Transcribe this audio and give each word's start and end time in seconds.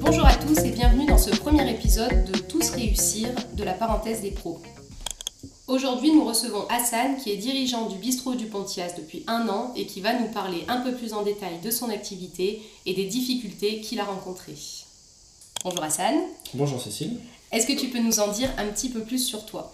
Bonjour 0.00 0.26
à 0.26 0.34
tous 0.34 0.58
et 0.58 0.70
bienvenue 0.72 1.06
dans 1.06 1.16
ce 1.16 1.30
premier 1.30 1.70
épisode 1.70 2.30
de 2.30 2.38
Tous 2.38 2.70
réussir 2.72 3.28
de 3.54 3.64
la 3.64 3.72
parenthèse 3.72 4.20
des 4.20 4.32
pros. 4.32 4.60
Aujourd'hui, 5.68 6.12
nous 6.12 6.26
recevons 6.26 6.66
Hassan 6.68 7.16
qui 7.16 7.30
est 7.30 7.38
dirigeant 7.38 7.86
du 7.88 7.96
bistrot 7.96 8.34
du 8.34 8.44
Pontias 8.46 8.92
depuis 8.98 9.24
un 9.26 9.48
an 9.48 9.72
et 9.74 9.86
qui 9.86 10.02
va 10.02 10.18
nous 10.18 10.28
parler 10.28 10.64
un 10.68 10.82
peu 10.82 10.92
plus 10.92 11.14
en 11.14 11.22
détail 11.22 11.60
de 11.64 11.70
son 11.70 11.88
activité 11.88 12.60
et 12.84 12.92
des 12.92 13.06
difficultés 13.06 13.80
qu'il 13.80 14.00
a 14.00 14.04
rencontrées. 14.04 14.58
Bonjour 15.64 15.82
Hassan. 15.82 16.14
Bonjour 16.52 16.80
Cécile. 16.80 17.20
Est-ce 17.52 17.66
que 17.66 17.72
tu 17.78 17.88
peux 17.88 18.00
nous 18.00 18.20
en 18.20 18.28
dire 18.28 18.50
un 18.58 18.66
petit 18.66 18.90
peu 18.90 19.00
plus 19.00 19.18
sur 19.18 19.46
toi? 19.46 19.72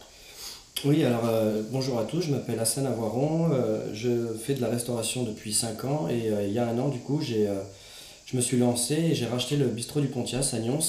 Oui, 0.85 1.03
alors 1.05 1.25
euh, 1.25 1.63
bonjour 1.73 1.99
à 1.99 2.05
tous, 2.05 2.21
je 2.21 2.31
m'appelle 2.31 2.61
Hassan 2.61 2.87
Avoiron, 2.87 3.51
euh, 3.51 3.89
je 3.95 4.35
fais 4.37 4.53
de 4.55 4.61
la 4.61 4.69
restauration 4.69 5.23
depuis 5.23 5.55
5 5.55 5.85
ans 5.87 6.07
et 6.09 6.29
euh, 6.31 6.47
il 6.47 6.53
y 6.53 6.59
a 6.59 6.69
un 6.69 6.79
an 6.79 6.89
du 6.89 6.99
coup 6.99 7.23
je 7.23 8.37
me 8.37 8.43
suis 8.43 8.59
lancé 8.59 8.95
et 8.95 9.15
j'ai 9.15 9.25
racheté 9.25 9.57
le 9.57 9.67
bistrot 9.67 10.01
du 10.01 10.09
Pontias 10.09 10.51
à 10.53 10.59
Nyons. 10.59 10.81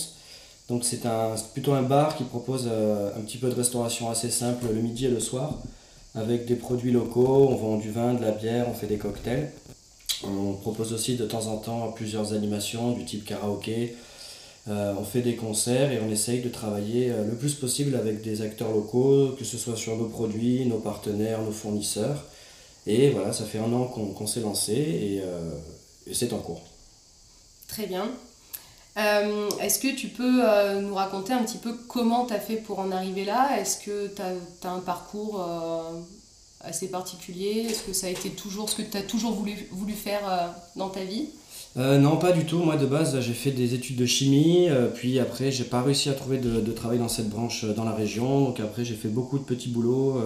Donc 0.67 0.83
c'est 0.83 0.99
plutôt 1.53 1.73
un 1.73 1.83
bar 1.83 2.17
qui 2.17 2.25
propose 2.25 2.67
un 2.67 3.21
petit 3.21 3.37
peu 3.37 3.49
de 3.49 3.55
restauration 3.55 4.09
assez 4.09 4.29
simple 4.29 4.65
le 4.67 4.81
midi 4.81 5.05
et 5.05 5.09
le 5.09 5.21
soir 5.21 5.57
avec 6.15 6.45
des 6.45 6.55
produits 6.55 6.91
locaux, 6.91 7.47
on 7.49 7.55
vend 7.55 7.77
du 7.77 7.91
vin, 7.91 8.13
de 8.13 8.21
la 8.21 8.31
bière, 8.31 8.67
on 8.69 8.73
fait 8.73 8.87
des 8.87 8.97
cocktails. 8.97 9.51
On 10.23 10.53
propose 10.53 10.91
aussi 10.93 11.15
de 11.15 11.25
temps 11.25 11.47
en 11.47 11.57
temps 11.57 11.91
plusieurs 11.91 12.33
animations 12.33 12.91
du 12.91 13.05
type 13.05 13.23
karaoké, 13.23 13.95
euh, 14.69 14.93
on 14.97 15.05
fait 15.05 15.21
des 15.21 15.37
concerts 15.37 15.93
et 15.93 15.99
on 16.01 16.09
essaye 16.11 16.41
de 16.41 16.49
travailler 16.49 17.09
euh, 17.09 17.23
le 17.23 17.35
plus 17.37 17.53
possible 17.53 17.95
avec 17.95 18.21
des 18.21 18.41
acteurs 18.41 18.71
locaux, 18.71 19.33
que 19.39 19.45
ce 19.45 19.57
soit 19.57 19.77
sur 19.77 19.95
nos 19.95 20.09
produits, 20.09 20.65
nos 20.65 20.79
partenaires, 20.79 21.41
nos 21.41 21.51
fournisseurs. 21.51 22.25
Et 22.85 23.09
voilà, 23.11 23.31
ça 23.31 23.45
fait 23.45 23.59
un 23.59 23.71
an 23.71 23.85
qu'on 23.85 24.27
s'est 24.27 24.41
lancé 24.41 24.73
et, 24.73 25.21
euh, 25.23 25.51
c'est 26.11 26.33
en 26.33 26.39
cours. 26.39 26.61
Très 27.67 27.85
bien. 27.85 28.09
Est-ce 28.95 29.77
que 29.77 29.93
tu 29.93 30.07
peux 30.07 30.41
nous 30.81 30.95
raconter 30.95 31.31
un 31.31 31.43
petit 31.43 31.59
peu 31.59 31.73
comment 31.87 32.25
tu 32.25 32.33
as 32.33 32.39
fait 32.39 32.55
pour 32.55 32.79
en 32.79 32.91
arriver 32.91 33.25
là? 33.25 33.59
Est-ce 33.59 33.77
que 33.77 34.07
tu 34.07 34.21
as, 34.21 34.71
un 34.71 34.79
parcours 34.79 35.45
assez 36.61 36.87
particulier? 36.87 37.67
Est-ce 37.69 37.83
que 37.83 37.93
ça 37.93 38.07
a 38.07 38.09
été 38.09 38.31
toujours 38.31 38.71
ce 38.71 38.77
que 38.77 38.81
tu 38.81 38.97
as 38.97 39.03
toujours 39.03 39.33
voulu 39.33 39.93
faire 39.93 40.55
dans 40.75 40.89
ta 40.89 41.03
vie? 41.03 41.27
Euh, 41.77 41.99
non, 41.99 42.17
pas 42.17 42.31
du 42.31 42.45
tout. 42.45 42.57
Moi, 42.57 42.75
de 42.75 42.87
base, 42.87 43.19
j'ai 43.19 43.33
fait 43.33 43.51
des 43.51 43.75
études 43.75 43.97
de 43.97 44.05
chimie. 44.07 44.67
Euh, 44.69 44.87
puis 44.87 45.19
après, 45.19 45.51
j'ai 45.51 45.63
pas 45.63 45.83
réussi 45.83 46.09
à 46.09 46.13
trouver 46.13 46.39
de, 46.39 46.71
travail 46.71 46.97
dans 46.97 47.07
cette 47.07 47.29
branche 47.29 47.65
euh, 47.65 47.73
dans 47.73 47.83
la 47.83 47.93
région. 47.93 48.45
Donc 48.45 48.59
après, 48.59 48.83
j'ai 48.83 48.95
fait 48.95 49.09
beaucoup 49.09 49.37
de 49.37 49.43
petits 49.43 49.69
boulots, 49.69 50.19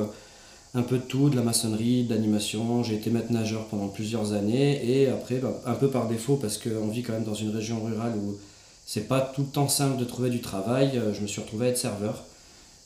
un 0.74 0.82
peu 0.82 0.98
de 0.98 1.04
tout, 1.04 1.30
de 1.30 1.36
la 1.36 1.42
maçonnerie, 1.42 2.06
de 2.06 2.14
l'animation. 2.14 2.84
J'ai 2.84 2.96
été 2.96 3.10
maître 3.10 3.34
nageur 3.34 3.66
pendant 3.66 3.90
plusieurs 3.90 4.32
années. 4.32 4.80
Et 4.90 5.08
après, 5.10 5.40
bah, 5.40 5.62
un 5.66 5.74
peu 5.74 5.90
par 5.90 6.08
défaut, 6.08 6.38
parce 6.38 6.58
qu'on 6.58 6.88
vit 6.88 7.04
quand 7.04 7.14
même 7.14 7.26
dans 7.26 7.34
une 7.34 7.50
région 7.50 7.84
rurale 7.84 8.14
où 8.16 8.38
c'est 8.86 9.08
pas 9.08 9.20
tout 9.20 9.42
le 9.42 9.48
temps 9.48 9.68
simple 9.68 9.98
de 10.00 10.06
trouver 10.06 10.30
du 10.30 10.40
travail, 10.40 11.02
je 11.14 11.22
me 11.22 11.28
suis 11.28 11.42
retrouvé 11.42 11.68
à 11.68 11.70
être 11.70 11.78
serveur. 11.78 12.24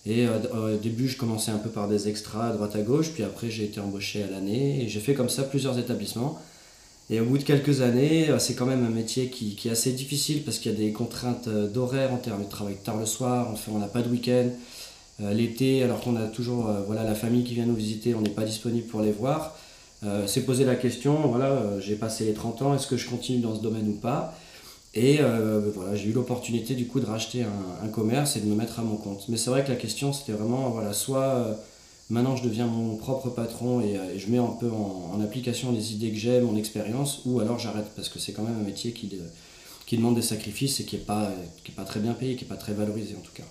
Et 0.07 0.27
au 0.27 0.77
début, 0.77 1.07
je 1.07 1.17
commençais 1.17 1.51
un 1.51 1.57
peu 1.57 1.69
par 1.69 1.87
des 1.87 2.07
extras 2.07 2.49
à 2.49 2.51
droite 2.51 2.75
à 2.75 2.81
gauche. 2.81 3.11
Puis 3.11 3.23
après, 3.23 3.49
j'ai 3.49 3.65
été 3.65 3.79
embauché 3.79 4.23
à 4.23 4.27
l'année. 4.27 4.83
Et 4.83 4.89
j'ai 4.89 4.99
fait 4.99 5.13
comme 5.13 5.29
ça 5.29 5.43
plusieurs 5.43 5.77
établissements. 5.77 6.39
Et 7.09 7.19
au 7.19 7.25
bout 7.25 7.37
de 7.37 7.43
quelques 7.43 7.81
années, 7.81 8.29
euh, 8.29 8.39
c'est 8.39 8.55
quand 8.55 8.65
même 8.65 8.83
un 8.83 8.89
métier 8.89 9.29
qui, 9.29 9.55
est 9.65 9.69
assez 9.69 9.91
difficile 9.91 10.43
parce 10.43 10.57
qu'il 10.57 10.71
y 10.71 10.75
a 10.75 10.77
des 10.77 10.91
contraintes 10.91 11.47
euh, 11.47 11.67
d'horaire 11.67 12.11
en 12.11 12.17
termes 12.17 12.43
de 12.43 12.49
travail 12.49 12.77
tard 12.83 12.97
le 12.97 13.05
soir, 13.05 13.53
on 13.71 13.77
n'a 13.77 13.87
pas 13.87 14.01
de 14.01 14.09
week-end. 14.09 14.49
Euh, 15.21 15.33
l'été, 15.33 15.83
alors 15.83 16.01
qu'on 16.01 16.15
a 16.15 16.27
toujours 16.27 16.67
voilà, 16.87 17.03
la 17.03 17.15
famille 17.15 17.43
qui 17.43 17.53
vient 17.53 17.65
nous 17.65 17.75
visiter, 17.75 18.15
on 18.15 18.21
n'est 18.21 18.29
pas 18.31 18.43
disponible 18.43 18.87
pour 18.87 19.01
les 19.01 19.11
voir. 19.11 19.55
c'est 20.27 20.45
poser 20.45 20.65
la 20.65 20.75
question, 20.75 21.15
voilà, 21.27 21.79
j'ai 21.79 21.95
passé 21.95 22.25
les 22.25 22.33
30 22.33 22.61
ans, 22.61 22.75
est-ce 22.75 22.87
que 22.87 22.97
je 22.97 23.09
continue 23.09 23.39
dans 23.39 23.55
ce 23.55 23.61
domaine 23.61 23.87
ou 23.87 23.93
pas? 23.93 24.35
Et 24.93 25.19
voilà, 25.73 25.95
j'ai 25.95 26.09
eu 26.09 26.13
l'opportunité 26.13 26.75
du 26.75 26.87
coup 26.87 26.99
de 26.99 27.05
racheter 27.05 27.43
un, 27.43 27.85
un, 27.85 27.87
commerce 27.87 28.35
et 28.35 28.41
de 28.41 28.45
me 28.45 28.55
mettre 28.55 28.79
à 28.79 28.83
mon 28.83 28.97
compte. 28.97 29.25
Mais 29.29 29.37
c'est 29.37 29.49
vrai 29.49 29.63
que 29.63 29.69
la 29.69 29.77
question 29.77 30.11
c'était 30.13 30.33
vraiment, 30.33 30.69
voilà, 30.69 30.93
soit 30.93 31.57
Maintenant, 32.09 32.35
je 32.35 32.43
deviens 32.43 32.67
mon 32.67 32.97
propre 32.97 33.29
patron 33.29 33.81
et, 33.81 33.97
euh, 33.97 34.17
je 34.17 34.27
mets 34.27 34.37
un 34.37 34.55
peu 34.59 34.69
en, 34.69 35.19
application 35.21 35.71
les 35.71 35.93
idées 35.93 36.11
que 36.11 36.17
j'ai, 36.17 36.39
mon 36.39 36.55
expérience, 36.55 37.21
ou 37.25 37.39
alors 37.39 37.57
j'arrête 37.57 37.87
parce 37.95 38.09
que 38.09 38.19
c'est 38.19 38.31
quand 38.31 38.43
même 38.43 38.59
un 38.59 38.63
métier 38.63 38.91
qui, 38.91 39.11
qui 39.87 39.97
demande 39.97 40.15
des 40.15 40.21
sacrifices 40.21 40.79
et 40.79 40.83
qui 40.83 40.97
n'est 40.97 41.01
pas, 41.01 41.31
pas 41.75 41.83
très 41.83 41.99
bien 41.99 42.13
payé, 42.13 42.35
qui 42.35 42.43
n'est 42.43 42.49
pas 42.49 42.57
très 42.57 42.73
valorisé 42.73 43.15
en 43.17 43.21
tout 43.21 43.31
cas. 43.33 43.43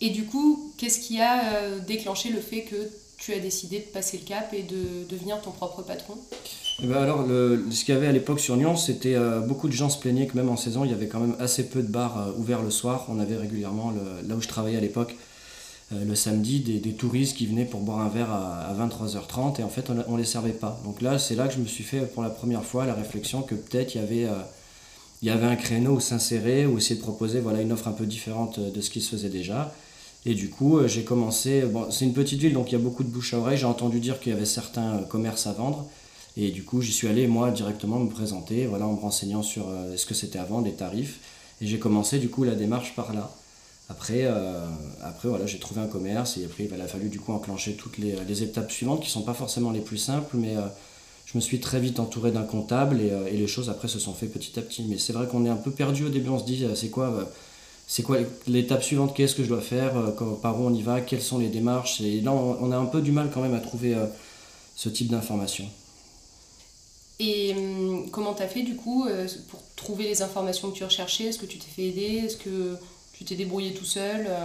Et 0.00 0.10
du 0.10 0.24
coup, 0.24 0.72
qu'est-ce 0.76 1.00
qui 1.00 1.20
a 1.20 1.54
euh, 1.54 1.78
déclenché 1.80 2.30
le 2.30 2.40
fait 2.40 2.62
que 2.62 2.76
tu 3.16 3.32
as 3.32 3.38
décidé 3.38 3.78
de 3.78 3.84
passer 3.84 4.18
le 4.18 4.24
cap 4.24 4.52
et 4.52 4.62
de 4.62 5.08
devenir 5.08 5.40
ton 5.40 5.50
propre 5.50 5.82
patron? 5.82 6.14
Eh 6.82 6.86
ben 6.86 6.98
alors, 6.98 7.26
ce 7.26 7.84
qu'il 7.84 7.94
y 7.94 7.96
avait 7.96 8.06
à 8.06 8.12
l'époque 8.12 8.40
sur 8.40 8.56
Nyon, 8.56 8.76
c'était 8.76 9.14
euh, 9.14 9.40
beaucoup 9.40 9.68
de 9.68 9.72
gens 9.72 9.88
se 9.88 9.98
plaignaient 9.98 10.26
que 10.26 10.36
même 10.36 10.48
en 10.48 10.56
saison, 10.56 10.84
il 10.84 10.90
y 10.90 10.94
avait 10.94 11.08
quand 11.08 11.18
même 11.18 11.34
assez 11.40 11.68
peu 11.68 11.82
de 11.82 11.88
bars 11.88 12.32
ouverts 12.38 12.62
le 12.62 12.70
soir. 12.70 13.06
On 13.08 13.18
avait 13.18 13.36
régulièrement, 13.36 13.92
là 14.28 14.36
où 14.36 14.40
je 14.40 14.48
travaillais 14.48 14.76
à 14.76 14.80
l'époque, 14.80 15.16
euh, 15.16 15.37
le 15.90 16.14
samedi 16.14 16.60
des, 16.60 16.92
touristes 16.92 17.36
qui 17.36 17.46
venaient 17.46 17.64
pour 17.64 17.80
boire 17.80 18.00
un 18.00 18.08
verre 18.08 18.30
à, 18.30 18.74
23h30 18.78 19.60
et 19.60 19.62
en 19.62 19.68
fait 19.68 19.88
on 19.90 20.12
ne 20.12 20.18
les 20.18 20.24
servait 20.24 20.52
pas. 20.52 20.78
Donc 20.84 21.00
là 21.00 21.18
c'est 21.18 21.34
là 21.34 21.48
que 21.48 21.54
je 21.54 21.60
me 21.60 21.66
suis 21.66 21.84
fait 21.84 22.00
pour 22.12 22.22
la 22.22 22.30
première 22.30 22.64
fois 22.64 22.84
la 22.84 22.94
réflexion 22.94 23.42
que 23.42 23.54
peut-être 23.54 23.94
il 23.94 24.02
y 24.02 24.04
avait, 24.04 24.24
euh, 24.24 24.42
il 25.22 25.28
y 25.28 25.30
avait 25.30 25.46
un 25.46 25.56
créneau 25.56 25.92
où 25.92 26.00
s'insérer, 26.00 26.66
ou 26.66 26.76
essayer 26.76 26.96
de 26.96 27.00
proposer 27.00 27.40
voilà, 27.40 27.62
une 27.62 27.72
offre 27.72 27.88
un 27.88 27.92
peu 27.92 28.04
différente 28.04 28.60
de 28.60 28.80
ce 28.82 28.90
qui 28.90 29.00
se 29.00 29.10
faisait 29.10 29.30
déjà. 29.30 29.74
Et 30.26 30.34
du 30.34 30.50
coup 30.50 30.78
euh, 30.78 30.88
j'ai 30.88 31.04
commencé, 31.04 31.62
bon, 31.62 31.90
c'est 31.90 32.04
une 32.04 32.12
petite 32.12 32.40
ville 32.40 32.52
donc 32.52 32.70
il 32.70 32.72
y 32.72 32.76
a 32.76 32.82
beaucoup 32.82 33.04
de 33.04 33.08
bouche 33.08 33.32
à 33.32 33.38
oreille, 33.38 33.56
j'ai 33.56 33.64
entendu 33.64 33.98
dire 33.98 34.20
qu'il 34.20 34.32
y 34.32 34.36
avait 34.36 34.44
certains 34.44 34.98
commerces 35.08 35.46
à 35.46 35.52
vendre. 35.52 35.86
Et 36.36 36.52
du 36.52 36.62
coup, 36.62 36.82
j'y 36.82 36.92
suis 36.92 37.08
allé, 37.08 37.26
moi, 37.26 37.50
directement 37.50 37.98
me 37.98 38.08
présenter, 38.08 38.66
voilà, 38.66 38.86
en 38.86 38.92
me 38.92 39.00
renseignant 39.00 39.42
sur 39.42 39.66
ce 39.96 40.06
que 40.06 40.14
c'était 40.14 40.38
à 40.38 40.44
vendre, 40.44 40.66
les 40.66 40.72
tarifs. 40.72 41.18
Et 41.60 41.66
j'ai 41.66 41.80
commencé, 41.80 42.20
du 42.20 42.28
coup, 42.28 42.44
la 42.44 42.54
démarche 42.54 42.94
par 42.94 43.12
là. 43.12 43.34
Après, 43.88 44.24
euh, 44.24 44.66
après 45.02 45.28
voilà, 45.28 45.46
j'ai 45.46 45.58
trouvé 45.58 45.80
un 45.80 45.86
commerce 45.86 46.36
et 46.36 46.44
après 46.44 46.68
il 46.70 46.80
a 46.80 46.86
fallu 46.86 47.08
du 47.08 47.18
coup 47.18 47.32
enclencher 47.32 47.72
toutes 47.72 47.96
les, 47.96 48.42
étapes 48.42 48.70
suivantes 48.70 49.00
qui 49.00 49.06
ne 49.06 49.12
sont 49.12 49.22
pas 49.22 49.32
forcément 49.32 49.70
les 49.70 49.80
plus 49.80 49.96
simples, 49.96 50.36
mais 50.36 50.56
euh, 50.56 50.66
je 51.24 51.38
me 51.38 51.40
suis 51.40 51.58
très 51.58 51.80
vite 51.80 51.98
entouré 51.98 52.30
d'un 52.30 52.42
comptable 52.42 53.00
et, 53.00 53.10
euh, 53.10 53.30
les 53.30 53.46
choses 53.46 53.70
après 53.70 53.88
se 53.88 53.98
sont 53.98 54.12
fait 54.12 54.26
petit 54.26 54.58
à 54.58 54.62
petit. 54.62 54.84
Mais 54.86 54.98
c'est 54.98 55.14
vrai 55.14 55.26
qu'on 55.26 55.46
est 55.46 55.48
un 55.48 55.56
peu 55.56 55.70
perdu 55.70 56.04
au 56.04 56.10
début, 56.10 56.28
on 56.28 56.38
se 56.38 56.44
dit 56.44 56.66
c'est 56.74 56.90
quoi, 56.90 57.30
c'est 57.86 58.02
quoi 58.02 58.18
l'étape 58.46 58.82
suivante, 58.82 59.16
qu'est-ce 59.16 59.34
que 59.34 59.42
je 59.42 59.48
dois 59.48 59.62
faire, 59.62 59.94
par 60.42 60.60
où 60.60 60.66
on 60.66 60.74
y 60.74 60.82
va, 60.82 61.00
quelles 61.00 61.22
sont 61.22 61.38
les 61.38 61.48
démarches. 61.48 62.02
Et 62.02 62.20
là 62.20 62.32
on, 62.32 62.70
a 62.70 62.76
un 62.76 62.86
peu 62.86 63.00
du 63.00 63.12
mal 63.12 63.30
quand 63.32 63.40
même 63.40 63.54
à 63.54 63.60
trouver 63.60 63.96
ce 64.76 64.90
type 64.90 65.08
d'informations. 65.08 65.68
Et 67.20 67.54
hum, 67.56 68.10
comment 68.10 68.34
tu 68.34 68.42
as 68.42 68.48
fait 68.48 68.62
du 68.62 68.76
coup 68.76 69.08
pour 69.48 69.62
trouver 69.76 70.04
les 70.04 70.20
informations 70.20 70.70
que 70.70 70.76
tu 70.76 70.84
recherchais? 70.84 71.24
Est-ce 71.24 71.38
que 71.38 71.46
tu 71.46 71.56
t'es 71.56 71.70
fait 71.74 71.86
aider? 71.86 72.26
Est-ce 72.26 72.36
que 72.36 72.76
tu 73.18 73.24
t'es 73.24 73.34
débrouillé 73.34 73.74
tout 73.74 73.84
seul 73.84 74.26
euh 74.28 74.44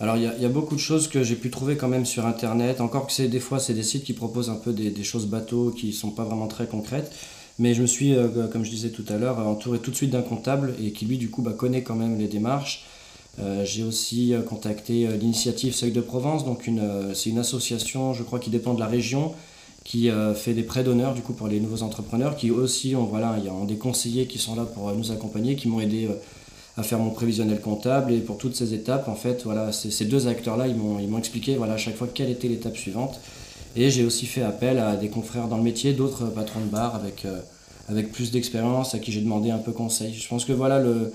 alors 0.00 0.16
il 0.16 0.22
y, 0.22 0.44
a 0.44 0.48
beaucoup 0.48 0.76
de 0.76 0.80
choses 0.80 1.08
que 1.08 1.24
j'ai 1.24 1.34
pu 1.34 1.50
trouver 1.50 1.76
quand 1.76 1.88
même 1.88 2.06
sur 2.06 2.24
internet, 2.24 2.80
encore 2.80 3.08
que 3.08 3.22
des 3.26 3.40
fois 3.40 3.58
c'est 3.58 3.74
des 3.74 3.82
sites 3.82 4.04
qui 4.04 4.12
proposent 4.12 4.48
un 4.48 4.54
peu 4.54 4.72
des, 4.72 5.02
choses 5.02 5.26
bateaux 5.26 5.72
qui 5.72 5.92
sont 5.92 6.10
pas 6.10 6.22
vraiment 6.22 6.46
très 6.46 6.68
concrètes. 6.68 7.10
Mais 7.58 7.74
je 7.74 7.82
me 7.82 7.88
suis, 7.88 8.14
euh, 8.14 8.46
comme 8.46 8.64
je 8.64 8.70
disais 8.70 8.90
tout 8.90 9.04
à 9.08 9.16
l'heure, 9.16 9.40
entouré 9.40 9.80
tout 9.80 9.90
de 9.90 9.96
suite 9.96 10.10
d'un 10.10 10.22
comptable 10.22 10.76
et 10.80 10.92
qui 10.92 11.04
lui 11.04 11.18
du 11.18 11.30
coup 11.30 11.42
bah, 11.42 11.52
connaît 11.52 11.82
quand 11.82 11.96
même 11.96 12.16
les 12.16 12.28
démarches. 12.28 12.84
Euh, 13.40 13.64
j'ai 13.64 13.82
aussi 13.82 14.34
contacté 14.48 15.08
l'initiative 15.18 15.74
Seuil 15.74 15.90
de 15.90 16.00
Provence, 16.00 16.44
donc 16.44 16.70
c'est 17.14 17.30
une 17.30 17.38
association, 17.38 18.14
je 18.14 18.22
crois, 18.22 18.38
qui 18.38 18.50
dépend 18.50 18.74
de 18.74 18.80
la 18.80 18.86
région, 18.86 19.34
qui 19.82 20.10
fait 20.36 20.54
des 20.54 20.62
prêts 20.62 20.84
d'honneur 20.84 21.12
du 21.12 21.22
coup 21.22 21.32
pour 21.32 21.48
les 21.48 21.58
nouveaux 21.58 21.82
entrepreneurs, 21.82 22.36
qui 22.36 22.52
aussi 22.52 22.94
ont, 22.94 23.06
voilà, 23.06 23.36
y 23.44 23.48
a 23.48 23.66
des 23.66 23.78
conseillers 23.78 24.28
qui 24.28 24.38
sont 24.38 24.54
là 24.54 24.62
pour 24.62 24.92
nous 24.92 25.10
accompagner, 25.10 25.56
qui 25.56 25.66
m'ont 25.66 25.80
aidé 25.80 26.08
à 26.78 26.84
faire 26.84 27.00
mon 27.00 27.10
prévisionnel 27.10 27.60
comptable 27.60 28.12
et 28.12 28.18
pour 28.20 28.38
toutes 28.38 28.54
ces 28.54 28.72
étapes, 28.72 29.08
en 29.08 29.16
fait, 29.16 29.42
voilà, 29.44 29.72
ces 29.72 30.04
deux 30.04 30.28
acteurs-là, 30.28 30.68
ils 30.68 30.76
m'ont 30.76 31.18
expliqué 31.18 31.56
voilà, 31.56 31.74
à 31.74 31.76
chaque 31.76 31.96
fois 31.96 32.06
quelle 32.12 32.30
était 32.30 32.46
l'étape 32.46 32.76
suivante. 32.76 33.18
Et 33.74 33.90
j'ai 33.90 34.04
aussi 34.04 34.26
fait 34.26 34.42
appel 34.42 34.78
à 34.78 34.94
des 34.94 35.08
confrères 35.08 35.48
dans 35.48 35.56
le 35.56 35.64
métier, 35.64 35.92
d'autres 35.92 36.26
patrons 36.26 36.60
de 36.60 36.66
bar 36.66 36.94
avec, 36.94 37.24
euh, 37.24 37.40
avec 37.88 38.12
plus 38.12 38.30
d'expérience, 38.30 38.94
à 38.94 39.00
qui 39.00 39.10
j'ai 39.10 39.20
demandé 39.20 39.50
un 39.50 39.58
peu 39.58 39.72
conseil. 39.72 40.14
Je 40.14 40.28
pense 40.28 40.44
que 40.44 40.52
voilà, 40.52 40.78
le, 40.78 41.12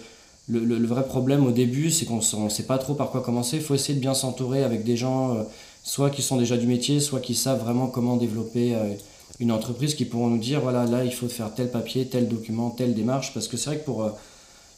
le, 0.49 0.85
vrai 0.85 1.05
problème 1.05 1.45
au 1.45 1.51
début, 1.51 1.91
c'est 1.91 2.05
qu'on 2.05 2.17
ne 2.17 2.49
sait 2.49 2.63
pas 2.63 2.77
trop 2.77 2.93
par 2.93 3.09
quoi 3.09 3.21
commencer. 3.21 3.55
Il 3.55 3.63
faut 3.63 3.73
essayer 3.73 3.95
de 3.95 4.01
bien 4.01 4.13
s'entourer 4.13 4.63
avec 4.63 4.83
des 4.83 4.97
gens, 4.97 5.33
euh, 5.33 5.43
soit 5.83 6.09
qui 6.09 6.21
sont 6.21 6.35
déjà 6.35 6.57
du 6.57 6.67
métier, 6.67 6.99
soit 6.99 7.21
qui 7.21 7.35
savent 7.35 7.61
vraiment 7.61 7.87
comment 7.87 8.17
développer 8.17 8.75
euh, 8.75 8.93
une 9.39 9.51
entreprise, 9.51 9.95
qui 9.95 10.03
pourront 10.03 10.27
nous 10.27 10.37
dire, 10.39 10.59
voilà, 10.59 10.85
là, 10.85 11.05
il 11.05 11.13
faut 11.13 11.29
faire 11.29 11.53
tel 11.53 11.71
papier, 11.71 12.05
tel 12.05 12.27
document, 12.27 12.69
telle 12.69 12.93
démarche, 12.93 13.33
parce 13.33 13.47
que 13.47 13.55
c'est 13.55 13.69
vrai 13.69 13.79
que 13.79 13.85
pour 13.85 14.11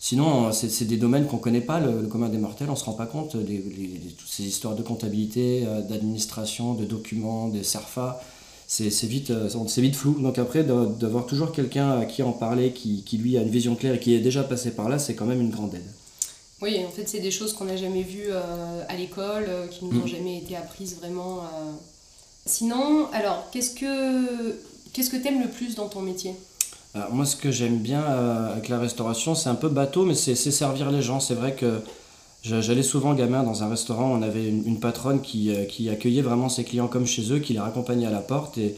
Sinon, 0.07 0.52
c'est 0.52 0.86
des 0.86 0.98
domaines 0.98 1.25
qu'on 1.25 1.38
ne 1.38 1.42
connaît 1.42 1.62
pas, 1.62 1.80
le, 1.80 2.04
commun 2.06 2.30
des 2.30 2.38
mortels, 2.38 2.68
on 2.69 2.74
ne 2.74 2.78
se 2.78 2.84
rend 2.84 2.94
pas 2.94 3.07
compte 3.07 3.36
de 3.36 4.12
toutes 4.16 4.30
ces 4.30 4.44
histoires 4.44 4.75
de 4.75 4.84
comptabilité, 4.84 5.63
euh, 5.66 5.81
d'administration, 5.81 6.75
de 6.75 6.86
documents, 6.86 7.48
des 7.48 7.63
SERFA. 7.63 8.22
C'est 8.68 8.88
vite, 9.06 9.31
euh, 9.31 9.50
vite 9.78 9.96
flou. 9.96 10.22
Donc 10.22 10.38
après, 10.38 10.63
d'avoir 10.63 11.25
toujours 11.25 11.52
quelqu'un 11.52 12.02
à 12.02 12.06
qui 12.06 12.22
en 12.22 12.34
parler, 12.34 12.72
qui, 12.72 13.18
lui 13.18 13.36
a 13.36 13.42
une 13.42 13.50
vision 13.50 13.74
claire 13.75 13.96
et 13.96 14.00
qui 14.00 14.13
est 14.13 14.19
déjà 14.19 14.44
passé 14.44 14.75
par 14.75 14.90
là, 14.90 15.00
c'est 15.00 15.16
quand 15.16 15.25
même 15.25 15.42
une 15.42 15.50
grande 15.50 15.74
aide. 15.74 15.92
Oui, 16.62 16.80
en 16.88 16.92
fait, 16.92 17.10
c'est 17.10 17.19
des 17.19 17.31
choses 17.31 17.54
qu'on 17.54 17.66
n'a 17.66 17.75
jamais 17.75 18.04
vues 18.04 18.30
euh, 18.30 18.84
à 18.88 18.96
l'école, 18.96 19.48
qui 19.72 19.86
nous 19.86 20.02
ont 20.02 20.06
mm. 20.06 20.07
jamais 20.07 20.38
été 20.38 20.56
apprises 20.56 20.98
vraiment 20.98 21.42
Sinon, 22.46 23.07
alors, 23.12 23.50
qu'est-ce 23.52 23.72
que 23.72 24.56
qu'est-ce 24.94 25.10
que 25.10 25.18
t'aimes 25.18 25.42
le 25.42 25.50
plus 25.50 25.74
dans 25.74 25.90
ton 25.90 26.04
métier? 26.04 26.36
Moi, 27.12 27.25
ce 27.25 27.36
que 27.36 27.51
j'aime 27.51 27.80
bien 27.80 28.01
euh, 28.01 28.53
avec 28.53 28.69
la 28.69 28.80
restauration, 28.80 29.36
c'est 29.36 29.50
un 29.50 29.56
peu 29.56 29.68
bateau, 29.68 30.06
mais 30.06 30.15
c'est 30.15 30.36
servir 30.36 30.92
les 30.92 31.01
gens. 31.01 31.19
C'est 31.19 31.33
vrai 31.33 31.53
que 31.53 31.81
j'allais 32.42 32.83
souvent 32.83 33.13
gamin 33.13 33.44
dans 33.44 33.63
un 33.63 33.69
restaurant, 33.69 34.12
on 34.12 34.21
avait 34.21 34.47
une, 34.47 34.80
patronne 34.80 35.21
qui, 35.21 35.53
euh, 35.53 35.65
qui, 35.65 35.89
accueillait 35.89 36.21
vraiment 36.21 36.47
ses 36.47 36.63
clients 36.63 36.88
comme 36.88 37.06
chez 37.06 37.33
eux, 37.33 37.39
qui 37.39 37.51
les 37.51 37.59
raccompagnait 37.59 38.06
à 38.06 38.12
la 38.12 38.21
porte. 38.21 38.57
Et, 38.57 38.75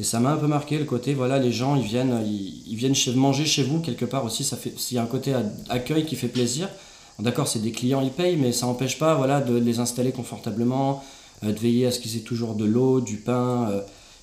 ça 0.00 0.18
m'a 0.18 0.30
un 0.30 0.38
peu 0.38 0.46
marqué 0.46 0.78
le 0.78 0.86
côté, 0.86 1.12
voilà, 1.12 1.38
les 1.38 1.52
gens, 1.52 1.76
ils 1.76 1.84
viennent, 1.84 2.24
ils, 2.24 2.74
viennent 2.74 2.94
manger 3.16 3.44
chez 3.44 3.62
vous 3.62 3.80
quelque 3.80 4.06
part 4.06 4.24
aussi. 4.24 4.44
Ça 4.44 4.56
s'il 4.76 4.96
y 4.96 4.98
a 4.98 5.02
un 5.02 5.06
côté 5.06 5.34
accueil 5.68 6.06
qui 6.06 6.16
fait 6.16 6.28
plaisir. 6.28 6.70
D'accord, 7.18 7.46
c'est 7.46 7.58
des 7.58 7.70
clients, 7.70 8.00
ils 8.00 8.10
payent, 8.10 8.36
mais 8.36 8.52
ça 8.52 8.64
n'empêche 8.64 8.98
pas, 8.98 9.14
voilà, 9.14 9.42
de 9.42 9.54
les 9.54 9.78
installer 9.78 10.10
confortablement, 10.10 11.04
euh, 11.44 11.52
de 11.52 11.58
veiller 11.58 11.86
à 11.86 11.90
ce 11.90 12.00
qu'ils 12.00 12.16
aient 12.16 12.20
toujours 12.20 12.54
de 12.54 12.64
l'eau, 12.64 13.02
du 13.02 13.18
pain 13.18 13.82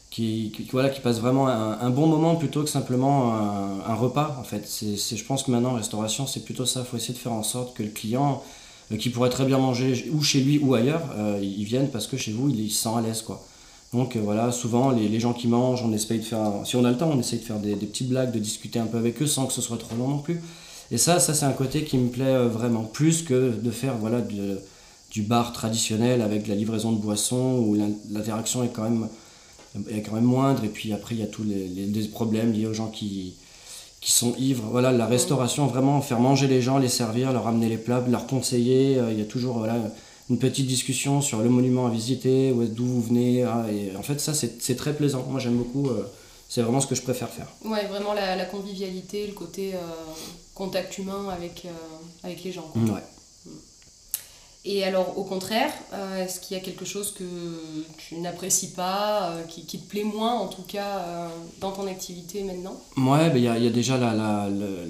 qui, 0.09 0.51
voilà, 0.71 0.89
qui 0.89 1.01
passe 1.01 1.19
vraiment 1.19 1.47
un, 1.47 1.89
bon 1.89 2.07
moment 2.07 2.35
plutôt 2.35 2.63
que 2.63 2.69
simplement 2.69 3.33
un, 3.33 3.93
repas. 3.93 4.37
En 4.39 4.43
fait, 4.43 4.65
c'est, 4.65 4.95
je 5.15 5.23
pense 5.23 5.43
que 5.43 5.51
maintenant, 5.51 5.73
restauration, 5.73 6.25
c'est 6.27 6.45
plutôt 6.45 6.65
ça. 6.65 6.81
Il 6.81 6.85
faut 6.85 6.97
essayer 6.97 7.13
de 7.13 7.19
faire 7.19 7.33
en 7.33 7.43
sorte 7.43 7.75
que 7.75 7.83
le 7.83 7.89
client, 7.89 8.41
euh, 8.91 8.97
qui 8.97 9.09
pourrait 9.09 9.29
très 9.29 9.45
bien 9.45 9.57
manger 9.57 10.09
ou 10.13 10.23
chez 10.23 10.39
lui 10.39 10.59
ou 10.59 10.73
ailleurs, 10.73 11.01
euh, 11.17 11.39
il 11.41 11.65
vienne 11.65 11.89
parce 11.91 12.07
que 12.07 12.15
chez 12.15 12.31
vous, 12.31 12.49
il, 12.49 12.71
se 12.71 12.83
sent 12.83 12.89
à 12.97 13.01
l'aise. 13.01 13.23
Donc 13.93 14.15
euh, 14.15 14.19
voilà, 14.23 14.51
souvent, 14.51 14.91
les, 14.91 15.09
les, 15.09 15.19
gens 15.19 15.33
qui 15.33 15.47
mangent, 15.47 15.83
on 15.83 15.91
essaye 15.91 16.19
de 16.19 16.23
faire, 16.23 16.41
si 16.63 16.75
on 16.77 16.85
a 16.85 16.91
le 16.91 16.97
temps, 16.97 17.09
on 17.13 17.19
essaye 17.19 17.39
de 17.39 17.43
faire 17.43 17.59
des, 17.59 17.75
des, 17.75 17.85
petites 17.85 18.09
blagues, 18.09 18.31
de 18.31 18.39
discuter 18.39 18.79
un 18.79 18.85
peu 18.85 18.97
avec 18.97 19.21
eux 19.21 19.27
sans 19.27 19.45
que 19.45 19.53
ce 19.53 19.61
soit 19.61 19.77
trop 19.77 19.95
long 19.95 20.07
non 20.07 20.19
plus. 20.19 20.41
Et 20.89 20.97
ça, 20.97 21.19
ça 21.19 21.33
c'est 21.33 21.45
un 21.45 21.51
côté 21.51 21.83
qui 21.83 21.97
me 21.97 22.09
plaît 22.09 22.47
vraiment, 22.47 22.83
plus 22.83 23.23
que 23.23 23.51
de 23.51 23.71
faire 23.71 23.97
voilà, 23.97 24.21
du 24.21 25.21
bar 25.21 25.51
traditionnel 25.51 26.21
avec 26.21 26.47
la 26.47 26.55
livraison 26.55 26.93
de 26.93 26.97
boissons 26.97 27.61
où 27.65 27.75
l'interaction 28.09 28.63
est 28.63 28.69
quand 28.69 28.83
même 28.83 29.09
est 29.89 30.01
quand 30.01 30.13
même 30.13 30.23
moindre. 30.23 30.63
Et 30.63 30.69
puis 30.69 30.93
après, 30.93 31.15
il 31.15 31.21
y 31.21 31.23
a 31.23 31.27
tous 31.27 31.43
les, 31.43 32.07
problèmes 32.07 32.51
liés 32.51 32.65
aux 32.65 32.73
gens 32.73 32.89
qui, 32.89 33.35
qui 34.01 34.11
sont 34.11 34.35
ivres. 34.37 34.67
Voilà, 34.71 34.91
la 34.91 35.05
restauration, 35.05 35.67
vraiment 35.67 36.01
faire 36.01 36.19
manger 36.19 36.47
les 36.47 36.61
gens, 36.61 36.77
les 36.77 36.89
servir, 36.89 37.33
leur 37.33 37.47
amener 37.47 37.69
les 37.69 37.77
plats, 37.77 38.03
leur 38.07 38.27
conseiller. 38.27 38.97
Euh, 38.97 39.11
il 39.11 39.19
y 39.19 39.21
a 39.21 39.25
toujours 39.25 39.57
voilà, 39.59 39.75
une 40.29 40.39
petite 40.39 40.67
discussion 40.67 41.21
sur 41.21 41.39
le 41.39 41.49
monument 41.49 41.87
à 41.87 41.89
visiter, 41.89 42.53
d'où 42.53 42.85
vous 42.85 43.01
venez. 43.01 43.43
Ah, 43.43 43.65
et 43.71 43.95
en 43.95 44.03
fait, 44.03 44.19
ça, 44.19 44.33
c'est 44.33 44.75
très 44.75 44.93
plaisant. 44.93 45.25
Moi, 45.29 45.39
j'aime 45.39 45.57
beaucoup. 45.57 45.89
Euh, 45.89 46.03
c'est 46.49 46.61
vraiment 46.61 46.79
ce 46.79 46.87
que 46.87 46.95
je 46.95 47.01
préfère 47.01 47.29
faire. 47.29 47.47
Ouais, 47.65 47.85
vraiment 47.87 48.13
la, 48.13 48.45
convivialité, 48.45 49.27
le 49.27 49.33
côté 49.33 49.73
euh, 49.73 49.79
contact 50.55 50.97
humain 50.97 51.27
avec, 51.29 51.67
avec 52.23 52.41
les 52.45 52.53
gens. 52.53 52.71
Ouais. 52.73 53.01
Et 54.65 54.83
alors, 54.83 55.17
au 55.17 55.23
contraire, 55.23 55.71
euh, 55.93 56.25
est-ce 56.25 56.41
qu'il 56.41 56.57
y 56.57 56.59
a 56.59 56.63
quelque 56.63 56.83
chose 56.83 57.13
que 57.13 57.23
tu 57.97 58.15
n'apprécies 58.15 58.71
pas, 58.71 59.29
euh, 59.29 59.43
qui, 59.43 59.65
te 59.65 59.87
plaît 59.87 60.03
moins, 60.03 60.33
en 60.33 60.47
tout 60.47 60.63
cas, 60.63 60.99
euh, 60.99 61.27
dans 61.61 61.71
ton 61.71 61.87
activité 61.87 62.43
maintenant? 62.43 62.77
Ouais, 62.97 63.29
ben, 63.29 63.37
il 63.37 63.43
y, 63.43 63.47
a, 63.47 63.69
déjà 63.69 63.97
la, 63.97 64.13
la, 64.13 64.49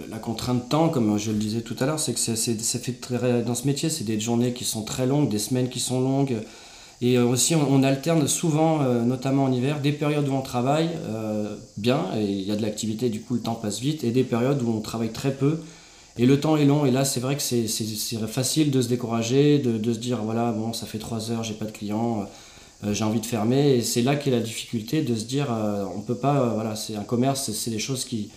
la, 0.09 0.17
contrainte 0.17 0.65
de 0.65 0.69
temps, 0.69 0.89
comme 0.89 1.17
je 1.19 1.31
le 1.31 1.37
disais 1.37 1.61
tout 1.61 1.75
à 1.79 1.85
l'heure, 1.85 1.99
c'est 1.99 2.13
que 2.13 2.19
ça 2.19 2.79
fait 2.79 2.93
très, 2.93 3.43
dans 3.43 3.53
ce 3.53 3.67
métier, 3.67 3.89
c'est 3.89 4.03
des 4.03 4.19
journées 4.19 4.53
qui 4.53 4.63
sont 4.63 4.83
très 4.83 5.05
longues, 5.05 5.29
des 5.29 5.39
semaines 5.39 5.69
qui 5.69 5.79
sont 5.79 6.01
longues. 6.01 6.37
Et 6.99 7.19
aussi, 7.19 7.53
on, 7.53 7.83
alterne 7.83 8.27
souvent, 8.27 8.79
notamment 8.79 9.43
en 9.43 9.51
hiver, 9.51 9.79
des 9.81 9.91
périodes 9.91 10.27
où 10.27 10.33
on 10.33 10.41
travaille 10.41 10.89
bien, 11.77 12.07
et 12.17 12.23
il 12.23 12.41
y 12.41 12.51
a 12.51 12.55
de 12.55 12.63
l'activité, 12.63 13.09
du 13.09 13.21
coup, 13.21 13.35
le 13.35 13.41
temps 13.41 13.53
passe 13.53 13.79
vite, 13.79 14.03
et 14.03 14.09
des 14.09 14.23
périodes 14.23 14.63
où 14.63 14.71
on 14.75 14.81
travaille 14.81 15.11
très 15.11 15.31
peu 15.31 15.59
et 16.17 16.25
le 16.25 16.39
temps 16.39 16.57
est 16.57 16.65
long, 16.65 16.85
et 16.85 16.91
là, 16.91 17.05
c'est 17.05 17.19
vrai 17.19 17.35
que 17.35 17.41
c'est 17.41 17.67
facile 18.27 18.71
de 18.71 18.81
se 18.81 18.87
décourager, 18.87 19.59
de, 19.59 19.93
se 19.93 19.99
dire 19.99 20.23
voilà, 20.23 20.51
bon, 20.51 20.73
ça 20.73 20.85
fait 20.85 20.99
trois 20.99 21.31
heures, 21.31 21.43
j'ai 21.43 21.53
pas 21.53 21.65
de 21.65 21.71
clients, 21.71 22.25
euh, 22.83 22.93
j'ai 22.93 23.03
envie 23.03 23.19
de 23.19 23.25
fermer. 23.25 23.75
Et 23.75 23.81
c'est 23.81 24.01
là 24.01 24.15
qu'est 24.15 24.31
la 24.31 24.39
difficulté 24.39 25.01
de 25.01 25.15
se 25.15 25.25
dire 25.25 25.47
euh, 25.51 25.85
on 25.95 26.01
peut 26.01 26.15
pas, 26.15 26.41
euh, 26.41 26.49
voilà, 26.53 26.75
c'est 26.75 26.95
un 26.95 27.03
commerce, 27.03 27.51
c'est 27.51 27.71
des 27.71 27.79
choses 27.79 28.05
qui. 28.05 28.29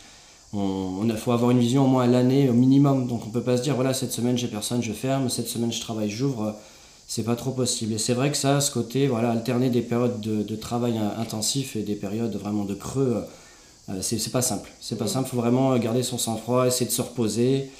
On, 0.52 1.08
faut 1.16 1.30
avoir 1.32 1.52
une 1.52 1.60
vision 1.60 1.84
au 1.84 1.86
moins 1.86 2.04
à 2.04 2.06
l'année 2.06 2.48
au 2.48 2.52
minimum. 2.54 3.06
Donc 3.06 3.26
on 3.26 3.30
peut 3.30 3.42
pas 3.42 3.56
se 3.56 3.62
dire 3.62 3.74
voilà, 3.76 3.94
cette 3.94 4.12
semaine 4.12 4.36
j'ai 4.36 4.48
personne, 4.48 4.82
je 4.82 4.92
ferme, 4.92 5.28
cette 5.28 5.48
semaine 5.48 5.72
je 5.72 5.80
travaille, 5.80 6.10
j'ouvre. 6.10 6.56
c'est 7.06 7.22
pas 7.24 7.36
trop 7.36 7.52
possible. 7.52 7.92
Et 7.94 7.98
c'est 7.98 8.14
vrai 8.14 8.30
que 8.30 8.36
ça, 8.36 8.60
ce 8.60 8.70
côté, 8.72 9.06
voilà, 9.06 9.30
alterner 9.30 9.70
des 9.70 9.82
périodes 9.82 10.20
de, 10.20 10.56
travail 10.56 10.98
intensif 11.18 11.76
et 11.76 11.82
des 11.82 11.94
périodes 11.94 12.34
vraiment 12.36 12.64
de 12.64 12.74
creux 12.74 13.14
euh, 13.16 13.22
c'est 14.00 14.32
pas 14.32 14.42
simple. 14.42 14.70
C'est 14.80 14.96
pas 14.96 15.06
simple, 15.06 15.28
il 15.28 15.30
faut 15.30 15.40
vraiment 15.40 15.76
garder 15.78 16.02
son 16.02 16.18
sang-froid, 16.18 16.66
essayer 16.66 16.86
de 16.86 16.92
se 16.92 17.02
reposer. 17.02 17.70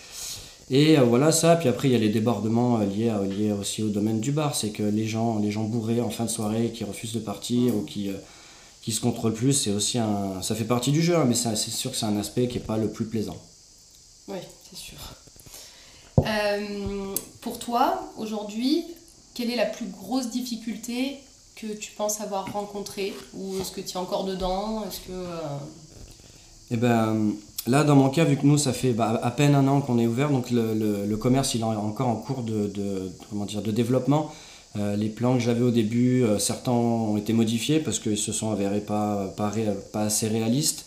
Et 0.70 0.96
euh, 0.96 1.02
voilà 1.02 1.32
ça, 1.32 1.56
puis 1.56 1.68
après 1.68 1.88
il 1.88 1.92
y 1.92 1.96
a 1.96 1.98
les 1.98 2.10
débordements 2.10 2.78
euh, 2.80 2.84
liés, 2.84 3.12
liés 3.28 3.52
aussi 3.52 3.82
au 3.82 3.88
domaine 3.88 4.20
du 4.20 4.30
bar, 4.30 4.54
c'est 4.54 4.70
que 4.70 4.84
les 4.84 5.06
gens, 5.06 5.40
les 5.40 5.50
gens 5.50 5.64
bourrés 5.64 6.00
en 6.00 6.10
fin 6.10 6.24
de 6.24 6.30
soirée 6.30 6.70
qui 6.72 6.84
refusent 6.84 7.12
de 7.12 7.18
partir 7.18 7.74
ou 7.74 7.82
qui, 7.82 8.12
qui 8.80 8.92
se 8.92 9.00
contrôlent 9.00 9.34
plus, 9.34 9.52
c'est 9.52 9.72
aussi 9.72 9.98
un, 9.98 10.40
ça 10.42 10.54
fait 10.54 10.64
partie 10.64 10.92
du 10.92 11.02
jeu, 11.02 11.16
hein, 11.16 11.24
mais 11.26 11.34
c'est 11.34 11.56
sûr 11.56 11.90
que 11.90 11.96
c'est 11.96 12.06
un 12.06 12.16
aspect 12.16 12.46
qui 12.46 12.58
n'est 12.58 12.64
pas 12.64 12.76
le 12.78 12.88
plus 12.88 13.06
plaisant. 13.06 13.36
Oui, 14.28 14.38
c'est 14.70 14.78
sûr. 14.78 14.98
pour 17.40 17.58
toi, 17.58 18.08
aujourd'hui, 18.16 18.84
quelle 19.34 19.50
est 19.50 19.56
la 19.56 19.66
plus 19.66 19.86
grosse 19.86 20.30
difficulté 20.30 21.18
que 21.56 21.66
tu 21.66 21.90
penses 21.92 22.20
avoir 22.20 22.52
rencontrée 22.52 23.12
Ou 23.34 23.60
est-ce 23.60 23.72
que 23.72 23.80
tu 23.80 23.90
es 23.90 23.96
encore 23.96 24.24
dedans? 24.24 24.84
Est-ce 24.86 25.00
que 25.00 25.26
eh 26.70 26.76
ben, 26.76 27.32
là, 27.67 27.84
dans 27.84 27.96
mon 27.96 28.08
cas, 28.08 28.25
vu 28.25 28.37
que 28.37 28.46
nous, 28.46 28.58
ça 28.58 28.72
fait 28.72 28.93
bah, 28.93 29.19
à 29.22 29.31
peine 29.31 29.55
un 29.55 29.67
an 29.69 29.81
qu'on 29.81 29.99
est 29.99 30.06
ouvert, 30.06 30.31
donc 30.31 30.50
le, 30.50 31.14
commerce, 31.17 31.55
il 31.55 31.62
est 31.62 31.64
encore 31.64 32.08
en 32.08 32.17
cours 32.17 32.43
de, 32.43 32.70
comment 33.28 33.44
dire, 33.44 33.62
de 33.62 33.70
développement. 33.70 34.31
Euh, 34.78 34.94
les 34.94 35.08
plans 35.08 35.34
que 35.34 35.40
j'avais 35.40 35.62
au 35.62 35.72
début, 35.72 36.22
euh, 36.22 36.38
certains 36.38 36.70
ont 36.70 37.17
été 37.17 37.32
modifiés 37.32 37.81
parce 37.81 37.99
qu'ils 37.99 38.17
se 38.17 38.32
sont 38.32 38.52
avérés 38.52 38.81
pas, 38.81 39.26
pas, 39.37 39.52
pas 39.93 40.02
assez 40.02 40.28
réalistes. 40.28 40.87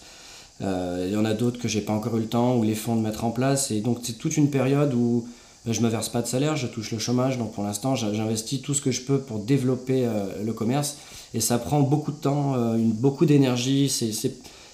Euh, 0.62 1.06
il 1.08 1.14
y 1.14 1.18
en 1.18 1.26
a 1.26 1.34
d'autres 1.34 1.60
que 1.60 1.68
j'ai 1.68 1.82
pas 1.82 1.92
encore 1.92 2.16
eu 2.16 2.22
le 2.22 2.28
temps 2.28 2.56
ou 2.56 2.64
les 2.64 2.76
fonds 2.76 2.96
de 2.96 3.02
mettre 3.02 3.26
en 3.26 3.32
place. 3.32 3.72
Et 3.72 3.82
donc, 3.82 4.00
c'est 4.04 4.18
toute 4.18 4.38
une 4.38 4.50
période 4.50 4.94
où 4.94 5.28
je 5.68 5.82
me 5.82 5.90
verse 5.90 6.08
pas 6.08 6.22
de 6.22 6.28
salaire, 6.28 6.56
je 6.56 6.68
touche 6.68 6.92
le 6.92 7.00
chômage. 7.00 7.38
Donc, 7.38 7.52
pour 7.52 7.64
l'instant, 7.64 7.96
j'investis 7.96 8.62
tout 8.62 8.74
ce 8.74 8.82
que 8.82 8.92
je 8.92 9.02
peux 9.02 9.20
pour 9.20 9.40
développer 9.40 10.08
le 10.42 10.54
commerce. 10.54 10.98
Et 11.34 11.42
ça 11.42 11.58
prend 11.58 11.82
beaucoup 11.82 12.12
de 12.12 12.18
temps, 12.18 12.56
beaucoup 12.78 13.26
d'énergie. 13.26 13.90
C'est 13.90 14.12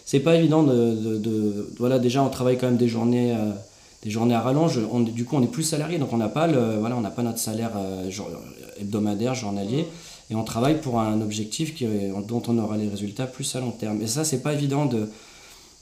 c'est 0.10 0.22
pas 0.22 0.38
évident 0.38 0.64
de, 0.64 1.70
voilà 1.78 2.00
déjà 2.00 2.24
on 2.24 2.30
travaille 2.30 2.58
quand 2.58 2.66
même 2.66 2.78
des 2.78 2.88
journées 2.88 3.32
euh, 3.32 3.52
des 4.02 4.10
journées 4.10 4.34
à 4.34 4.42
rallonge. 4.42 4.80
On, 4.92 5.02
du 5.02 5.24
coup 5.24 5.36
on 5.36 5.44
est 5.44 5.52
plus 5.58 5.62
salarié 5.62 6.00
donc 6.00 6.12
on 6.14 6.18
n'a 6.18 6.30
pas 6.30 6.48
le 6.48 6.80
voilà 6.80 6.96
on 6.98 7.02
n'a 7.02 7.12
pas 7.12 7.22
notre 7.22 7.38
salaire 7.38 7.74
euh, 7.78 8.10
hebdomadaire 8.82 9.36
journalier. 9.36 9.86
Et 10.32 10.36
on 10.36 10.44
travaille 10.44 10.82
pour 10.82 11.00
un 11.00 11.22
objectif 11.22 11.76
dont 12.28 12.42
on 12.48 12.58
aura 12.58 12.76
les 12.78 12.88
résultats 12.88 13.28
plus 13.28 13.56
à 13.56 13.60
long 13.60 13.70
terme. 13.70 14.02
Et 14.02 14.08
ça 14.08 14.24
c'est 14.24 14.42
pas 14.42 14.54
évident 14.54 14.88
de 14.88 15.10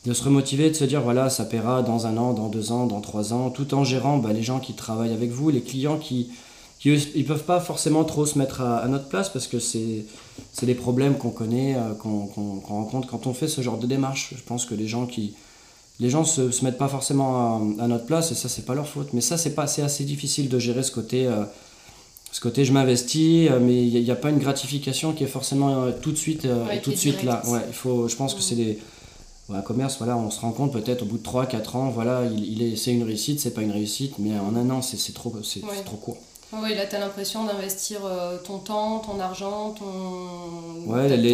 de 0.05 0.13
se 0.13 0.23
remotiver, 0.25 0.69
de 0.69 0.75
se 0.75 0.83
dire 0.83 1.01
voilà, 1.01 1.29
ça 1.29 1.45
paiera 1.45 1.81
dans 1.81 2.05
un 2.05 2.17
an, 2.17 2.33
dans 2.33 2.49
deux 2.49 2.73
ans, 2.73 2.85
dans 2.85 2.99
trois 2.99 3.31
ans, 3.31 3.49
tout 3.49 3.73
en 3.73 3.85
gérant 3.85 4.17
bah, 4.17 4.33
les 4.33 4.43
gens 4.43 4.59
qui 4.59 4.73
travaillent 4.73 5.13
avec 5.13 5.31
vous, 5.31 5.49
les 5.49 5.61
clients 5.61 5.97
qui, 5.97 6.31
qui 6.79 6.93
ils 6.93 7.25
peuvent 7.25 7.43
pas 7.43 7.59
forcément 7.59 8.03
trop 8.03 8.25
se 8.25 8.37
mettre 8.37 8.61
à, 8.61 8.87
notre 8.87 9.07
place 9.07 9.29
parce 9.29 9.47
que 9.47 9.59
c'est 9.59 10.05
des 10.63 10.75
problèmes 10.75 11.17
qu'on 11.17 11.31
connaît, 11.31 11.75
euh, 11.75 11.93
qu'on 11.93 12.59
rencontre 12.59 13.07
quand 13.07 13.27
on 13.27 13.33
fait 13.33 13.47
ce 13.47 13.61
genre 13.61 13.77
de 13.77 13.87
démarche. 13.87 14.33
Je 14.35 14.43
pense 14.43 14.65
que 14.65 14.75
les 14.75 14.87
gens 14.87 15.05
qui 15.05 15.33
les 15.99 16.11
gens 16.11 16.23
se, 16.23 16.51
se 16.51 16.63
mettent 16.63 16.77
pas 16.77 16.87
forcément 16.87 17.75
à, 17.79 17.87
notre 17.87 18.05
place 18.05 18.31
et 18.31 18.35
ça 18.35 18.49
c'est 18.49 18.65
pas 18.65 18.75
leur 18.75 18.87
faute. 18.87 19.13
Mais 19.13 19.21
ça 19.21 19.37
c'est 19.37 19.55
pas 19.55 19.67
c'est 19.67 19.81
assez 19.81 20.03
difficile 20.03 20.49
de 20.49 20.59
gérer 20.59 20.83
ce 20.83 20.91
côté 20.91 21.25
euh, 21.25 21.43
ce 22.31 22.41
côté 22.41 22.65
je 22.65 22.73
m'investis 22.73 23.49
euh, 23.49 23.59
mais 23.59 23.87
il 23.87 24.03
n'y 24.03 24.11
a, 24.11 24.15
pas 24.15 24.29
une 24.29 24.39
gratification 24.39 25.13
qui 25.13 25.23
est 25.23 25.27
forcément 25.27 25.91
tout 26.01 26.11
de 26.11 26.17
suite 26.17 26.47
tout 26.83 26.91
de 26.91 26.95
suite 26.95 27.23
là. 27.23 27.41
Ouais, 27.47 27.61
il 27.67 27.73
faut 27.73 28.07
je 28.07 28.15
pense 28.15 28.35
que 28.35 28.41
c'est 28.41 28.55
des 28.55 28.77
un 29.55 29.61
commerce, 29.61 29.97
voilà, 29.97 30.17
on 30.17 30.29
se 30.29 30.41
rend 30.41 30.51
compte 30.51 30.73
peut-être 30.73 31.03
au 31.03 31.05
bout 31.05 31.17
de 31.17 31.23
3-4 31.23 31.77
ans, 31.77 31.89
voilà, 31.89 32.25
il, 32.25 32.61
est, 32.61 32.75
c'est 32.75 32.91
une 32.91 33.03
réussite, 33.03 33.39
c'est 33.39 33.53
pas 33.53 33.61
une 33.61 33.71
réussite, 33.71 34.19
mais 34.19 34.37
en 34.37 34.55
un 34.55 34.69
an, 34.69 34.81
c'est, 34.81 35.13
trop, 35.13 35.33
c'est, 35.43 35.61
trop 35.85 35.97
court. 35.97 36.17
Oui, 36.53 36.75
là, 36.75 36.85
tu 36.85 36.95
as 36.95 36.99
l'impression 36.99 37.43
d'investir 37.43 37.99
euh, 38.05 38.37
ton 38.37 38.59
temps, 38.59 38.99
ton 38.99 39.19
argent, 39.19 39.71
ton, 39.71 40.89
ouais, 40.89 41.09
les, 41.17 41.31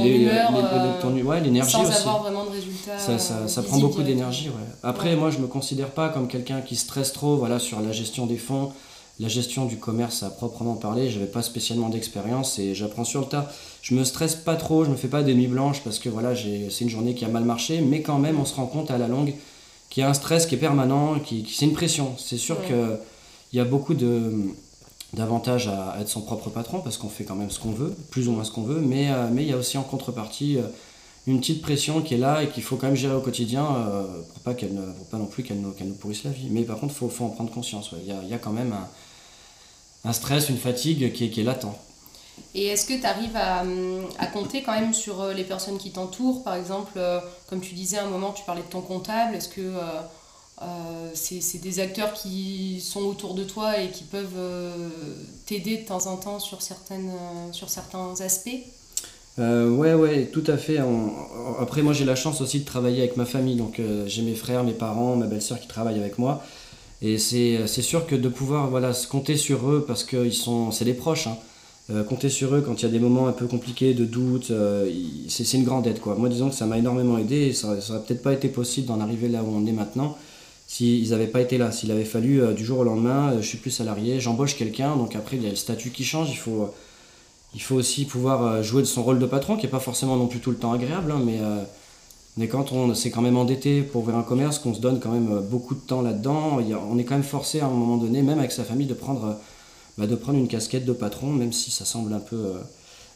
ton 1.01 1.15
humeur, 1.15 1.27
ouais, 1.27 1.39
l'énergie 1.39 1.71
sans 1.71 1.91
avoir 1.91 2.23
vraiment 2.23 2.45
de 2.45 2.49
résultats. 2.49 2.97
Ça, 2.97 3.19
ça, 3.19 3.47
ça 3.47 3.61
prend 3.61 3.77
beaucoup 3.77 4.01
d'énergie. 4.01 4.49
Ouais. 4.49 4.65
Après, 4.81 5.15
moi, 5.15 5.29
je 5.29 5.37
me 5.37 5.45
considère 5.45 5.91
pas 5.91 6.09
comme 6.09 6.27
quelqu'un 6.27 6.61
qui 6.61 6.75
stresse 6.75 7.13
trop 7.13 7.37
voilà, 7.37 7.59
sur 7.59 7.79
la 7.79 7.91
gestion 7.91 8.25
des 8.25 8.37
fonds, 8.37 8.71
la 9.19 9.27
gestion 9.27 9.65
du 9.65 9.77
commerce 9.77 10.23
à 10.23 10.31
proprement 10.31 10.73
parler. 10.73 11.11
Je 11.11 11.19
n'avais 11.19 11.29
pas 11.29 11.43
spécialement 11.43 11.89
d'expérience 11.89 12.57
et 12.57 12.73
j'apprends 12.73 13.05
sur 13.05 13.19
le 13.19 13.27
tas. 13.27 13.51
Je 13.83 13.93
me 13.93 14.03
stresse 14.03 14.33
pas 14.33 14.55
trop, 14.55 14.83
je 14.83 14.89
me 14.89 14.95
fais 14.95 15.09
pas 15.09 15.21
des 15.21 15.35
nuits 15.35 15.45
blanches 15.45 15.81
parce 15.83 15.99
que 15.99 16.09
voilà, 16.09 16.33
c'est 16.35 16.81
une 16.81 16.89
journée 16.89 17.13
qui 17.13 17.23
a 17.23 17.27
mal 17.27 17.43
marché, 17.43 17.81
mais 17.81 18.01
quand 18.01 18.17
même, 18.17 18.39
on 18.39 18.45
se 18.45 18.55
rend 18.55 18.65
compte 18.65 18.89
à 18.89 18.97
la 18.97 19.07
longue 19.07 19.35
qu'il 19.91 20.01
y 20.01 20.03
a 20.03 20.09
un 20.09 20.15
stress 20.15 20.47
qui 20.47 20.55
est 20.55 20.57
permanent, 20.57 21.19
qui, 21.19 21.43
qui 21.43 21.53
c'est 21.53 21.65
une 21.65 21.73
pression. 21.73 22.15
C'est 22.17 22.37
sûr 22.37 22.57
qu'il 22.65 22.97
y 23.53 23.59
a 23.59 23.65
beaucoup 23.65 23.93
de 23.93 24.33
davantage 25.13 25.67
à 25.67 25.97
être 26.01 26.09
son 26.09 26.21
propre 26.21 26.49
patron 26.49 26.79
parce 26.79 26.97
qu'on 26.97 27.09
fait 27.09 27.23
quand 27.23 27.35
même 27.35 27.51
ce 27.51 27.59
qu'on 27.59 27.71
veut, 27.71 27.95
plus 28.09 28.27
ou 28.27 28.31
moins 28.31 28.43
ce 28.43 28.51
qu'on 28.51 28.63
veut, 28.63 28.81
mais 28.81 29.11
euh, 29.11 29.27
mais 29.31 29.43
il 29.43 29.49
y 29.49 29.53
a 29.53 29.57
aussi 29.57 29.77
en 29.77 29.83
contrepartie 29.83 30.57
euh, 30.57 30.63
une 31.27 31.39
petite 31.39 31.61
pression 31.61 32.01
qui 32.01 32.15
est 32.15 32.17
là 32.17 32.43
et 32.43 32.49
qu'il 32.49 32.63
faut 32.63 32.75
quand 32.75 32.87
même 32.87 32.95
gérer 32.95 33.15
au 33.15 33.21
quotidien 33.21 33.63
euh, 33.63 34.03
pour 34.33 34.39
pas 34.43 34.53
qu'elle 34.53 34.75
pour 34.97 35.05
pas 35.07 35.17
non 35.17 35.25
plus 35.25 35.43
qu'elle 35.43 35.61
nous, 35.61 35.71
qu'elle 35.71 35.87
nous 35.87 35.95
pourrisse 35.95 36.23
la 36.23 36.31
vie. 36.31 36.47
Mais 36.49 36.63
par 36.63 36.79
contre, 36.79 36.93
faut, 36.93 37.09
faut, 37.09 37.25
en 37.25 37.29
prendre 37.29 37.51
conscience. 37.51 37.91
Il 38.01 38.07
y, 38.07 38.11
a, 38.11 38.21
y, 38.23 38.33
a, 38.33 38.39
quand 38.39 38.51
même 38.51 38.75
un, 40.03 40.13
stress, 40.13 40.49
une 40.49 40.57
fatigue 40.57 41.13
qui 41.13 41.25
est, 41.25 41.29
qui 41.29 41.43
latent. 41.43 41.67
Et 42.55 42.65
est-ce 42.65 42.85
que 42.87 42.99
tu 42.99 43.05
arrives 43.05 43.35
à, 43.37 43.63
à, 44.17 44.27
compter 44.27 44.63
quand 44.63 44.73
même 44.73 44.93
sur 44.93 45.27
les 45.27 45.43
personnes 45.43 45.77
qui 45.77 45.91
t'entourent 45.91 46.43
Par 46.43 46.55
exemple, 46.55 46.99
comme 47.47 47.61
tu 47.61 47.75
disais 47.75 47.99
à 47.99 48.05
un 48.05 48.09
moment, 48.09 48.33
tu 48.33 48.43
parlais 48.43 48.63
de 48.63 48.67
ton 48.67 48.81
comptable. 48.81 49.35
Est-ce 49.35 49.49
que 49.49 49.61
c'est 51.13 51.61
des 51.61 51.79
acteurs 51.79 52.13
qui 52.13 52.81
sont 52.81 53.01
autour 53.01 53.33
de 53.33 53.43
toi 53.43 53.79
et 53.79 53.89
qui 53.89 54.03
peuvent 54.03 54.37
euh, 54.37 54.89
t'aider 55.45 55.77
de 55.77 55.85
temps 55.85 56.07
en 56.07 56.17
temps 56.17 56.39
sur, 56.39 56.61
certaines, 56.61 57.09
euh, 57.09 57.51
sur 57.51 57.69
certains 57.69 58.13
aspects 58.21 58.49
ouais, 59.37 59.93
ouais, 59.93 60.29
tout 60.31 60.43
à 60.47 60.57
fait. 60.57 60.77
Après, 61.59 61.81
moi, 61.81 61.93
j'ai 61.93 62.05
la 62.05 62.15
chance 62.15 62.39
aussi 62.41 62.59
de 62.59 62.65
travailler 62.65 62.99
avec 62.99 63.17
ma 63.17 63.25
famille. 63.25 63.55
Donc, 63.55 63.81
j'ai 64.05 64.21
mes 64.21 64.35
frères, 64.35 64.63
mes 64.63 64.73
parents, 64.73 65.15
ma 65.15 65.25
belle-sœur 65.25 65.59
qui 65.59 65.67
travaillent 65.67 65.99
avec 65.99 66.19
moi. 66.19 66.43
Et 67.01 67.17
c'est 67.17 67.81
sûr 67.81 68.05
que 68.05 68.15
de 68.15 68.29
pouvoir 68.29 68.69
voilà, 68.69 68.91
compter 69.09 69.35
sur 69.35 69.71
eux, 69.71 69.83
parce 69.87 70.03
que 70.03 70.29
c'est 70.71 70.85
des 70.85 70.93
proches, 70.93 71.25
hein. 71.25 72.03
compter 72.07 72.29
sur 72.29 72.53
eux 72.53 72.61
quand 72.61 72.79
il 72.79 72.85
y 72.85 72.87
a 72.87 72.91
des 72.91 72.99
moments 72.99 73.25
un 73.25 73.31
peu 73.31 73.47
compliqués, 73.47 73.95
de 73.95 74.05
doute, 74.05 74.51
c'est 75.29 75.53
une 75.53 75.63
grande 75.63 75.87
aide. 75.87 75.99
Quoi. 75.99 76.13
Moi, 76.13 76.29
disons 76.29 76.49
que 76.49 76.55
ça 76.55 76.67
m'a 76.67 76.77
énormément 76.77 77.17
aidé 77.17 77.37
et 77.37 77.53
ça 77.53 77.69
n'aurait 77.69 78.03
peut-être 78.05 78.21
pas 78.21 78.33
été 78.33 78.49
possible 78.49 78.85
d'en 78.85 78.99
arriver 78.99 79.29
là 79.29 79.41
où 79.41 79.51
on 79.51 79.65
est 79.65 79.71
maintenant 79.71 80.15
s'ils 80.73 81.11
n'avaient 81.11 81.27
pas 81.27 81.41
été 81.41 81.59
là. 81.59 81.71
S'il 81.71 81.91
avait 81.91 82.03
fallu 82.03 82.41
euh, 82.41 82.53
du 82.53 82.65
jour 82.65 82.79
au 82.79 82.83
lendemain, 82.83 83.33
euh, 83.33 83.41
je 83.41 83.47
suis 83.47 83.59
plus 83.59 83.69
salarié, 83.69 84.19
j'embauche 84.19 84.57
quelqu'un, 84.57 84.95
donc 84.95 85.15
après 85.15 85.37
il 85.37 85.43
y 85.43 85.45
a 85.45 85.51
le 85.51 85.55
statut 85.55 85.91
qui 85.91 86.03
change, 86.03 86.31
il 86.31 86.37
faut, 86.37 86.73
faut 87.59 87.75
aussi 87.75 88.05
pouvoir 88.05 88.43
euh, 88.43 88.63
jouer 88.63 88.81
de 88.81 88.87
son 88.87 89.03
rôle 89.03 89.19
de 89.19 89.25
patron, 89.27 89.55
qui 89.55 89.67
n'est 89.67 89.71
pas 89.71 89.79
forcément 89.79 90.15
non 90.15 90.25
plus 90.25 90.39
tout 90.39 90.49
le 90.49 90.57
temps 90.57 90.73
agréable, 90.73 91.11
hein, 91.11 91.21
mais, 91.23 91.39
mais 92.37 92.47
quand 92.47 92.71
on 92.71 92.95
s'est 92.95 93.11
quand 93.11 93.21
même 93.21 93.37
endetté 93.37 93.83
pour 93.83 94.01
ouvrir 94.01 94.17
un 94.17 94.23
commerce, 94.23 94.57
qu'on 94.57 94.73
se 94.73 94.79
donne 94.79 94.99
quand 94.99 95.11
même 95.11 95.41
beaucoup 95.41 95.75
de 95.75 95.79
temps 95.79 96.01
là-dedans, 96.01 96.57
on 96.89 96.97
est 96.97 97.03
quand 97.03 97.15
même 97.15 97.23
forcé 97.23 97.59
à 97.59 97.67
un 97.67 97.69
moment 97.69 97.97
donné, 97.97 98.23
même 98.23 98.39
avec 98.39 98.51
sa 98.51 98.63
famille, 98.63 98.87
de 98.87 98.95
prendre, 98.95 99.37
bah, 99.99 100.07
de 100.07 100.15
prendre 100.15 100.39
une 100.39 100.47
casquette 100.47 100.85
de 100.85 100.93
patron, 100.93 101.27
même 101.27 101.53
si 101.53 101.69
ça 101.69 101.85
semble 101.85 102.11
un 102.13 102.19
peu 102.19 102.53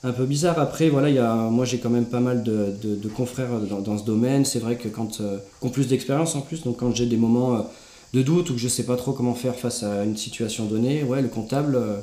un 0.03 0.11
peu 0.11 0.25
bizarre. 0.25 0.59
Après, 0.59 0.89
voilà, 0.89 1.09
y 1.09 1.19
a, 1.19 1.33
moi 1.33 1.65
j'ai 1.65 1.79
quand 1.79 1.89
même 1.89 2.05
pas 2.05 2.19
mal 2.19 2.43
de, 2.43 3.09
confrères 3.15 3.59
dans, 3.59 3.97
ce 3.97 4.03
domaine. 4.03 4.45
C'est 4.45 4.59
vrai 4.59 4.75
que 4.75 4.87
quand, 4.87 5.21
euh, 5.21 5.37
plus 5.71 5.87
d'expérience 5.87 6.35
en 6.35 6.41
plus, 6.41 6.63
donc 6.63 6.77
quand 6.77 6.95
j'ai 6.95 7.05
des 7.05 7.17
moments 7.17 7.55
euh, 7.55 7.61
de 8.13 8.21
doute 8.21 8.49
ou 8.49 8.53
que 8.53 8.59
je 8.59 8.67
sais 8.67 8.83
pas 8.83 8.95
trop 8.95 9.13
comment 9.13 9.33
faire 9.33 9.55
face 9.55 9.83
à 9.83 10.03
une 10.03 10.17
situation 10.17 10.65
donnée, 10.65 11.03
ouais, 11.03 11.21
le 11.21 11.27
comptable, 11.27 11.75
euh, 11.75 11.97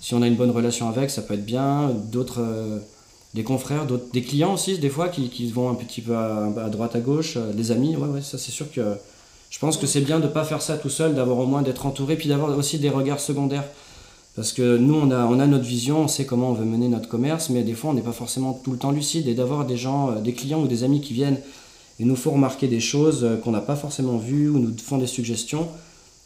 si 0.00 0.14
on 0.14 0.22
a 0.22 0.26
une 0.26 0.36
bonne 0.36 0.50
relation 0.50 0.88
avec, 0.88 1.10
ça 1.10 1.22
peut 1.22 1.34
être 1.34 1.44
bien. 1.44 1.90
D'autres, 2.12 2.44
des 3.34 3.42
confrères, 3.42 3.86
d'autres, 3.86 4.06
des 4.12 4.22
clients 4.22 4.54
aussi, 4.54 4.78
des 4.78 4.88
fois 4.88 5.08
qui, 5.08 5.50
vont 5.50 5.70
un 5.70 5.74
petit 5.74 6.00
peu 6.00 6.16
à, 6.16 6.68
droite 6.70 6.94
à 6.96 7.00
gauche, 7.00 7.36
des 7.54 7.72
amis, 7.72 7.96
ouais, 7.96 8.08
ouais, 8.08 8.22
ça 8.22 8.38
c'est 8.38 8.52
sûr 8.52 8.70
que 8.72 8.96
je 9.50 9.58
pense 9.58 9.76
que 9.76 9.86
c'est 9.86 10.00
bien 10.00 10.20
de 10.20 10.28
pas 10.28 10.44
faire 10.44 10.62
ça 10.62 10.78
tout 10.78 10.88
seul, 10.88 11.14
d'avoir 11.14 11.38
au 11.38 11.46
moins 11.46 11.62
d'être 11.62 11.84
entouré, 11.84 12.16
puis 12.16 12.28
d'avoir 12.28 12.56
aussi 12.56 12.78
des 12.78 12.88
regards 12.88 13.20
secondaires. 13.20 13.64
Parce 14.36 14.52
que 14.52 14.76
nous, 14.76 14.94
on 14.94 15.10
a, 15.10 15.26
on 15.26 15.40
a 15.40 15.46
notre 15.46 15.64
vision, 15.64 16.02
on 16.02 16.08
sait 16.08 16.24
comment 16.24 16.50
on 16.50 16.54
veut 16.54 16.64
mener 16.64 16.88
notre 16.88 17.08
commerce, 17.08 17.50
mais 17.50 17.62
des 17.62 17.74
fois, 17.74 17.90
on 17.90 17.94
n'est 17.94 18.00
pas 18.00 18.12
forcément 18.12 18.52
tout 18.52 18.72
le 18.72 18.78
temps 18.78 18.92
lucide. 18.92 19.26
Et 19.26 19.34
d'avoir 19.34 19.66
des 19.66 19.76
gens, 19.76 20.10
euh, 20.10 20.20
des 20.20 20.32
clients 20.32 20.62
ou 20.62 20.68
des 20.68 20.84
amis 20.84 21.00
qui 21.00 21.14
viennent 21.14 21.40
et 21.98 22.04
nous 22.04 22.16
font 22.16 22.30
remarquer 22.32 22.68
des 22.68 22.80
choses 22.80 23.24
euh, 23.24 23.36
qu'on 23.36 23.50
n'a 23.50 23.60
pas 23.60 23.76
forcément 23.76 24.18
vues 24.18 24.48
ou 24.48 24.58
nous 24.58 24.72
font 24.78 24.98
des 24.98 25.08
suggestions, 25.08 25.68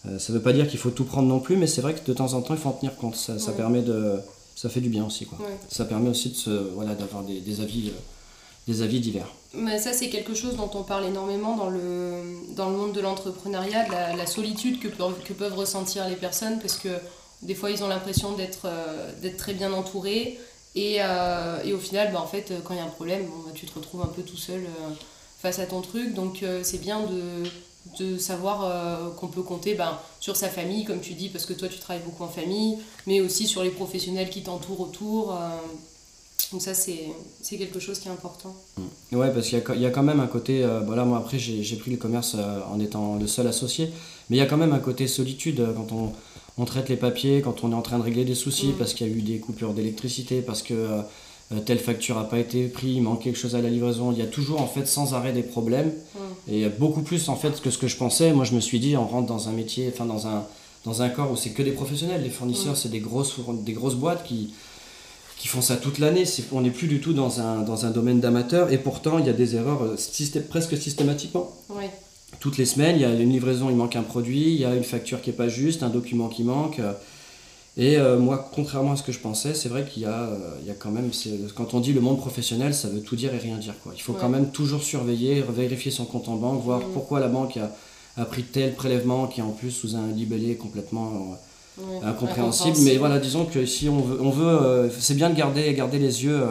euh, 0.06 0.18
ça 0.18 0.32
ne 0.32 0.38
veut 0.38 0.42
pas 0.42 0.52
dire 0.52 0.68
qu'il 0.68 0.78
faut 0.78 0.90
tout 0.90 1.04
prendre 1.04 1.28
non 1.28 1.40
plus, 1.40 1.56
mais 1.56 1.66
c'est 1.66 1.80
vrai 1.80 1.94
que 1.94 2.06
de 2.06 2.12
temps 2.12 2.34
en 2.34 2.42
temps, 2.42 2.54
il 2.54 2.60
faut 2.60 2.68
en 2.68 2.72
tenir 2.72 2.94
compte. 2.96 3.16
Ça, 3.16 3.38
ça 3.38 3.52
permet 3.52 3.80
de, 3.80 4.16
ça 4.54 4.68
fait 4.68 4.80
du 4.80 4.90
bien 4.90 5.06
aussi. 5.06 5.24
Quoi. 5.24 5.38
Ça 5.68 5.86
permet 5.86 6.10
aussi 6.10 6.28
de 6.28 6.36
se, 6.36 6.50
voilà, 6.50 6.94
d'avoir 6.94 7.22
des, 7.22 7.40
des, 7.40 7.60
avis, 7.62 7.90
des 8.68 8.82
avis 8.82 9.00
divers. 9.00 9.32
Mais 9.54 9.78
ça, 9.78 9.94
c'est 9.94 10.10
quelque 10.10 10.34
chose 10.34 10.56
dont 10.56 10.70
on 10.74 10.82
parle 10.82 11.06
énormément 11.06 11.56
dans 11.56 11.70
le, 11.70 12.20
dans 12.54 12.68
le 12.68 12.76
monde 12.76 12.92
de 12.92 13.00
l'entrepreneuriat, 13.00 13.88
la, 13.88 14.14
la, 14.14 14.26
solitude 14.26 14.78
que, 14.78 14.88
que 14.88 15.32
peuvent 15.32 15.56
ressentir 15.56 16.06
les 16.06 16.16
personnes, 16.16 16.58
parce 16.60 16.76
que 16.76 16.90
des 17.44 17.54
fois, 17.54 17.70
ils 17.70 17.82
ont 17.84 17.88
l'impression 17.88 18.32
d'être 18.32 18.66
euh, 18.66 19.12
très 19.36 19.54
bien 19.54 19.72
entourés. 19.72 20.38
Et, 20.74 20.96
euh, 20.98 21.62
et, 21.64 21.72
au 21.72 21.78
final, 21.78 22.12
bah, 22.12 22.20
en 22.20 22.26
fait, 22.26 22.52
quand 22.64 22.74
il 22.74 22.78
y 22.78 22.80
a 22.80 22.84
un 22.84 22.88
problème, 22.88 23.26
bah, 23.44 23.52
tu 23.54 23.66
te 23.66 23.74
retrouves 23.74 24.02
un 24.02 24.06
peu 24.06 24.22
tout 24.22 24.36
seul 24.36 24.62
euh, 24.64 24.90
face 25.40 25.58
à 25.58 25.66
ton 25.66 25.82
truc. 25.82 26.14
Donc, 26.14 26.42
c'est 26.62 26.80
bien 26.80 27.00
de, 27.00 28.02
de 28.02 28.18
savoir 28.18 29.14
qu'on 29.16 29.28
peut 29.28 29.42
compter 29.42 29.74
ben, 29.74 29.98
sur 30.20 30.36
sa 30.36 30.48
famille, 30.48 30.84
comme 30.84 31.00
tu 31.00 31.12
dis, 31.12 31.28
parce 31.28 31.44
que 31.44 31.52
toi, 31.52 31.68
tu 31.68 31.78
travailles 31.78 32.04
beaucoup 32.04 32.24
en 32.24 32.28
famille, 32.28 32.78
mais 33.06 33.20
aussi 33.20 33.46
sur 33.46 33.62
les 33.62 33.70
professionnels 33.70 34.30
qui 34.30 34.42
t'entourent 34.42 34.80
autour. 34.80 35.38
Donc 36.50 36.62
ça, 36.62 36.72
c'est 36.72 37.12
quelque 37.50 37.78
chose 37.78 37.98
qui 37.98 38.08
est 38.08 38.10
important. 38.10 38.54
Mmh. 38.78 39.16
Ouais, 39.16 39.30
parce 39.32 39.48
qu'il 39.48 39.62
y, 39.76 39.80
y, 39.80 39.86
a 39.86 39.90
quand 39.90 40.02
même 40.02 40.20
un 40.20 40.26
côté... 40.26 40.66
voilà, 40.86 41.04
moi, 41.04 41.18
après, 41.18 41.38
j'ai 41.38 41.76
pris 41.76 41.90
le 41.90 41.98
commerce 41.98 42.36
en 42.72 42.80
étant 42.80 43.16
le 43.16 43.26
seul 43.26 43.46
associé, 43.46 43.90
mais 44.30 44.38
il 44.38 44.40
y 44.40 44.42
a 44.42 44.46
quand 44.46 44.56
même 44.56 44.72
un 44.72 44.78
côté 44.78 45.06
solitude 45.06 45.62
quand 45.76 45.92
on 45.92 46.14
on 46.56 46.64
traite 46.64 46.88
les 46.88 46.96
papiers 46.96 47.40
quand 47.42 47.64
on 47.64 47.72
est 47.72 47.74
en 47.74 47.82
train 47.82 47.98
de 47.98 48.04
régler 48.04 48.24
des 48.24 48.34
soucis 48.34 48.72
parce 48.78 48.94
qu'il 48.94 49.08
y 49.08 49.10
a 49.10 49.12
eu 49.12 49.22
des 49.22 49.38
coupures 49.38 49.72
d'électricité, 49.72 50.40
parce 50.40 50.62
que 50.62 50.74
euh, 50.74 51.60
telle 51.66 51.78
facture 51.78 52.16
n'a 52.16 52.24
pas 52.24 52.38
été 52.38 52.68
prise, 52.68 52.96
il 52.96 53.02
manque 53.02 53.22
quelque 53.22 53.38
chose 53.38 53.54
à 53.54 53.60
la 53.60 53.68
livraison. 53.68 54.12
Il 54.12 54.18
y 54.18 54.22
a 54.22 54.26
toujours 54.26 54.60
en 54.60 54.66
fait 54.66 54.86
sans 54.86 55.14
arrêt 55.14 55.32
des 55.32 55.42
problèmes. 55.42 55.92
Et 56.48 56.68
beaucoup 56.68 57.02
plus 57.02 57.28
en 57.28 57.36
fait 57.36 57.60
que 57.60 57.70
ce 57.70 57.78
que 57.78 57.88
je 57.88 57.96
pensais. 57.96 58.32
Moi 58.32 58.44
je 58.44 58.54
me 58.54 58.60
suis 58.60 58.78
dit 58.78 58.96
on 58.96 59.06
rentre 59.06 59.26
dans 59.26 59.48
un 59.48 59.52
métier, 59.52 59.90
enfin 59.92 60.04
dans 60.04 60.26
un, 60.26 60.44
dans 60.84 61.02
un 61.02 61.08
corps 61.08 61.30
où 61.32 61.36
c'est 61.36 61.50
que 61.50 61.62
des 61.62 61.72
professionnels. 61.72 62.22
Les 62.22 62.30
fournisseurs 62.30 62.76
c'est 62.76 62.90
des 62.90 63.00
grosses, 63.00 63.36
des 63.64 63.72
grosses 63.72 63.96
boîtes 63.96 64.24
qui, 64.24 64.54
qui 65.38 65.48
font 65.48 65.60
ça 65.60 65.76
toute 65.76 65.98
l'année. 65.98 66.24
On 66.52 66.62
n'est 66.62 66.70
plus 66.70 66.86
du 66.86 67.00
tout 67.00 67.12
dans 67.12 67.40
un, 67.40 67.60
dans 67.60 67.84
un 67.84 67.90
domaine 67.90 68.20
d'amateur 68.20 68.72
et 68.72 68.78
pourtant 68.78 69.18
il 69.18 69.26
y 69.26 69.30
a 69.30 69.34
des 69.34 69.56
erreurs 69.56 69.82
euh, 69.82 69.96
presque 70.48 70.76
systématiquement 70.78 71.52
toutes 72.40 72.58
les 72.58 72.66
semaines, 72.66 72.96
il 72.96 73.02
y 73.02 73.04
a 73.04 73.10
une 73.10 73.30
livraison, 73.30 73.70
il 73.70 73.76
manque 73.76 73.96
un 73.96 74.02
produit, 74.02 74.54
il 74.54 74.60
y 74.60 74.64
a 74.64 74.74
une 74.74 74.84
facture 74.84 75.20
qui 75.20 75.30
n'est 75.30 75.36
pas 75.36 75.48
juste, 75.48 75.82
un 75.82 75.88
document 75.88 76.28
qui 76.28 76.44
manque. 76.44 76.80
Et 77.76 77.96
euh, 77.96 78.18
moi, 78.18 78.48
contrairement 78.54 78.92
à 78.92 78.96
ce 78.96 79.02
que 79.02 79.10
je 79.10 79.18
pensais, 79.18 79.52
c'est 79.52 79.68
vrai 79.68 79.84
qu'il 79.84 80.04
y, 80.04 80.06
a, 80.06 80.28
euh, 80.28 80.38
y 80.64 80.70
a 80.70 80.74
quand 80.74 80.92
même, 80.92 81.10
quand 81.56 81.74
on 81.74 81.80
dit 81.80 81.92
le 81.92 82.00
monde 82.00 82.18
professionnel, 82.18 82.72
ça 82.72 82.88
veut 82.88 83.00
tout 83.00 83.16
dire 83.16 83.34
et 83.34 83.38
rien 83.38 83.56
dire. 83.56 83.74
Quoi. 83.82 83.92
Il 83.96 84.00
faut 84.02 84.12
quand 84.12 84.28
même 84.28 84.50
toujours 84.50 84.84
surveiller, 84.84 85.42
vérifier 85.48 85.90
son 85.90 86.04
compte 86.04 86.28
en 86.28 86.36
banque, 86.36 86.62
voir 86.62 86.80
pourquoi 86.92 87.18
la 87.18 87.26
banque 87.26 87.56
a, 87.56 87.72
a, 88.16 88.24
pris 88.26 88.44
tel 88.44 88.74
prélèvement 88.74 89.26
qui 89.26 89.40
est 89.40 89.42
en 89.42 89.50
plus 89.50 89.72
sous 89.72 89.96
un 89.96 90.06
libellé 90.06 90.54
complètement 90.54 91.36
euh, 91.80 92.08
incompréhensible. 92.08 92.76
Mais 92.82 92.96
voilà, 92.96 93.18
disons 93.18 93.44
que 93.44 93.66
si 93.66 93.88
on 93.88 94.02
veut, 94.02 94.22
on 94.22 94.30
veut 94.30 94.92
c'est 94.96 95.14
bien 95.14 95.28
de 95.28 95.34
garder, 95.34 95.74
garder 95.74 95.98
les 95.98 96.22
yeux. 96.22 96.44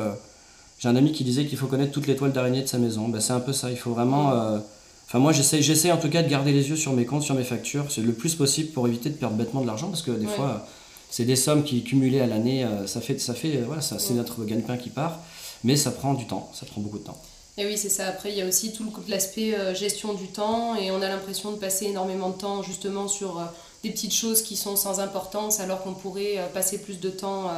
J'ai 0.77 0.89
un 0.89 0.97
ami 0.97 1.13
qui 1.13 1.23
disait 1.23 1.45
qu'il 1.45 1.57
faut 1.57 1.67
connaître 1.67 1.93
toutes 1.93 2.07
les 2.07 2.17
toiles 2.17 2.33
d'araignée 2.33 2.63
de 2.63 2.67
sa 2.67 2.79
maison. 2.79 3.07
Ben, 3.07 3.21
c'est 3.21 3.31
un 3.31 3.39
peu 3.39 3.53
ça, 3.53 3.71
il 3.71 3.77
faut 3.77 3.91
vraiment 3.91 4.59
Enfin, 5.07 5.19
moi, 5.19 5.31
j'essaie 5.31 5.91
en 5.91 5.97
tout 5.97 6.09
cas 6.09 6.23
de 6.23 6.29
garder 6.29 6.51
les 6.51 6.69
yeux 6.69 6.75
sur 6.75 6.93
mes 6.93 7.05
comptes, 7.05 7.23
sur 7.23 7.35
mes 7.35 7.43
factures, 7.43 7.85
c'est 7.89 8.01
le 8.01 8.13
plus 8.13 8.35
possible 8.35 8.71
pour 8.71 8.87
éviter 8.87 9.09
de 9.09 9.15
perdre 9.15 9.35
bêtement 9.35 9.61
de 9.61 9.67
l'argent 9.67 9.89
parce 9.89 10.01
que 10.01 10.11
des 10.11 10.27
fois, 10.27 10.65
c'est 11.13 11.25
des 11.25 11.35
sommes 11.35 11.63
qui 11.63 11.83
cumulées 11.83 12.21
à 12.21 12.25
l'année, 12.25 12.65
euh, 12.65 12.87
ça 12.87 12.99
fait, 12.99 13.19
ça 13.19 13.35
fait, 13.35 13.57
voilà, 13.57 13.83
ça, 13.83 13.99
c'est 13.99 14.15
notre 14.15 14.43
gagne-pain 14.45 14.77
qui 14.77 14.89
part, 14.89 15.19
mais 15.63 15.75
ça 15.75 15.91
prend 15.91 16.15
du 16.15 16.25
temps, 16.25 16.49
ça 16.55 16.65
prend 16.65 16.81
beaucoup 16.81 16.97
de 16.97 17.03
temps. 17.03 17.21
Et 17.55 17.67
oui, 17.67 17.77
c'est 17.77 17.89
ça. 17.89 18.07
Après, 18.07 18.31
il 18.31 18.37
y 18.39 18.41
a 18.41 18.47
aussi 18.47 18.73
tout 18.73 18.91
l'aspect 19.07 19.53
euh, 19.53 19.75
gestion 19.75 20.15
du 20.15 20.25
temps 20.25 20.73
et 20.73 20.89
on 20.89 21.03
a 21.03 21.07
l'impression 21.07 21.51
de 21.51 21.57
passer 21.57 21.85
énormément 21.85 22.31
de 22.31 22.37
temps 22.37 22.63
justement 22.63 23.07
sur 23.07 23.39
euh, 23.39 23.43
des 23.83 23.91
petites 23.91 24.15
choses 24.15 24.41
qui 24.41 24.57
sont 24.57 24.75
sans 24.75 24.99
importance 24.99 25.59
alors 25.59 25.83
qu'on 25.83 25.93
pourrait 25.93 26.49
passer 26.51 26.79
plus 26.79 26.99
de 26.99 27.11
temps 27.11 27.51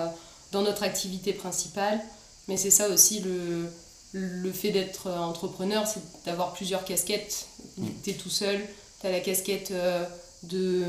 dans 0.51 0.63
notre 0.63 0.83
activité 0.83 1.31
principale. 1.31 2.01
Mais 2.49 2.57
c'est 2.57 2.71
ça 2.71 2.89
aussi 2.89 3.21
le, 3.21 3.69
le 4.15 4.51
fait 4.51 4.71
d'être 4.71 5.11
entrepreneur, 5.11 5.85
c'est 5.85 5.99
d'avoir 6.25 6.53
plusieurs 6.53 6.85
casquettes. 6.85 7.47
Mm. 7.77 7.87
Tu 8.03 8.09
es 8.11 8.13
tout 8.13 8.29
seul, 8.29 8.59
tu 9.01 9.07
as 9.07 9.11
la 9.11 9.19
casquette 9.19 9.71
euh, 9.71 10.05
de, 10.43 10.83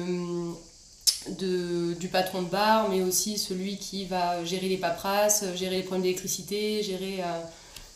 de, 1.31 1.95
du 1.95 2.07
patron 2.07 2.43
de 2.43 2.49
bar, 2.49 2.89
mais 2.89 3.03
aussi 3.03 3.37
celui 3.37 3.79
qui 3.79 4.05
va 4.05 4.45
gérer 4.45 4.69
les 4.69 4.77
paperasses, 4.77 5.45
gérer 5.57 5.79
les 5.79 5.83
problèmes 5.83 6.03
d'électricité, 6.03 6.85
gérer 6.85 7.21
euh, 7.21 7.41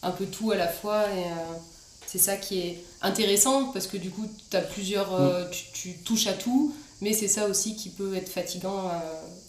un 0.03 0.11
peu 0.11 0.27
tout 0.27 0.51
à 0.51 0.57
la 0.57 0.67
fois. 0.67 1.05
Et 1.05 1.23
euh, 1.23 1.57
c'est 2.07 2.19
ça 2.19 2.37
qui 2.37 2.59
est 2.59 2.85
intéressant 3.01 3.67
parce 3.67 3.87
que 3.87 3.99
du 3.99 4.11
coup, 4.11 4.29
as 4.53 4.63
plusieurs, 4.63 5.13
mm. 5.13 5.51
tu, 5.73 5.93
touches 5.99 6.27
à 6.27 6.33
tout, 6.33 6.75
mais 7.01 7.13
c'est 7.13 7.29
ça 7.29 7.47
aussi 7.47 7.77
qui 7.77 7.91
peut 7.91 8.17
être 8.17 8.29
fatigant. 8.29 8.91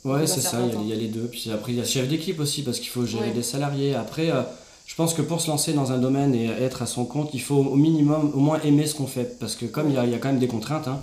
ouais, 0.04 0.28
c'est 0.28 0.42
ça, 0.42 0.60
il 0.80 0.88
y, 0.88 0.94
a 0.94 0.96
les 0.96 1.08
deux. 1.08 1.26
Puis 1.26 1.50
après, 1.52 1.72
il 1.72 1.80
y 1.80 1.82
a 1.82 1.86
chef 1.86 2.08
d'équipe 2.08 2.40
aussi 2.40 2.62
parce 2.62 2.80
qu'il 2.80 2.90
faut 2.90 3.08
gérer 3.08 3.32
des 3.32 3.42
salariés. 3.42 3.96
Après 3.96 4.30
je 4.92 4.98
pense 4.98 5.14
que 5.14 5.22
pour 5.22 5.40
se 5.40 5.48
lancer 5.48 5.72
dans 5.72 5.94
un 5.94 6.00
domaine 6.00 6.36
et 6.36 6.48
être 6.48 6.82
à 6.82 6.86
son 6.86 7.06
compte, 7.06 7.30
il 7.34 7.42
faut 7.42 7.56
au 7.56 7.78
minimum 7.78 8.30
au 8.36 8.40
moins 8.40 8.60
aimer 8.60 8.86
ce 8.86 8.94
qu'on 8.94 9.08
fait. 9.08 9.40
Parce 9.40 9.56
que 9.56 9.66
comme 9.66 9.88
il 9.90 9.94
y 9.94 9.98
a, 9.98 10.18
quand 10.18 10.28
même 10.28 10.38
des 10.38 10.50
contraintes, 10.50 10.90
hein, 10.90 11.00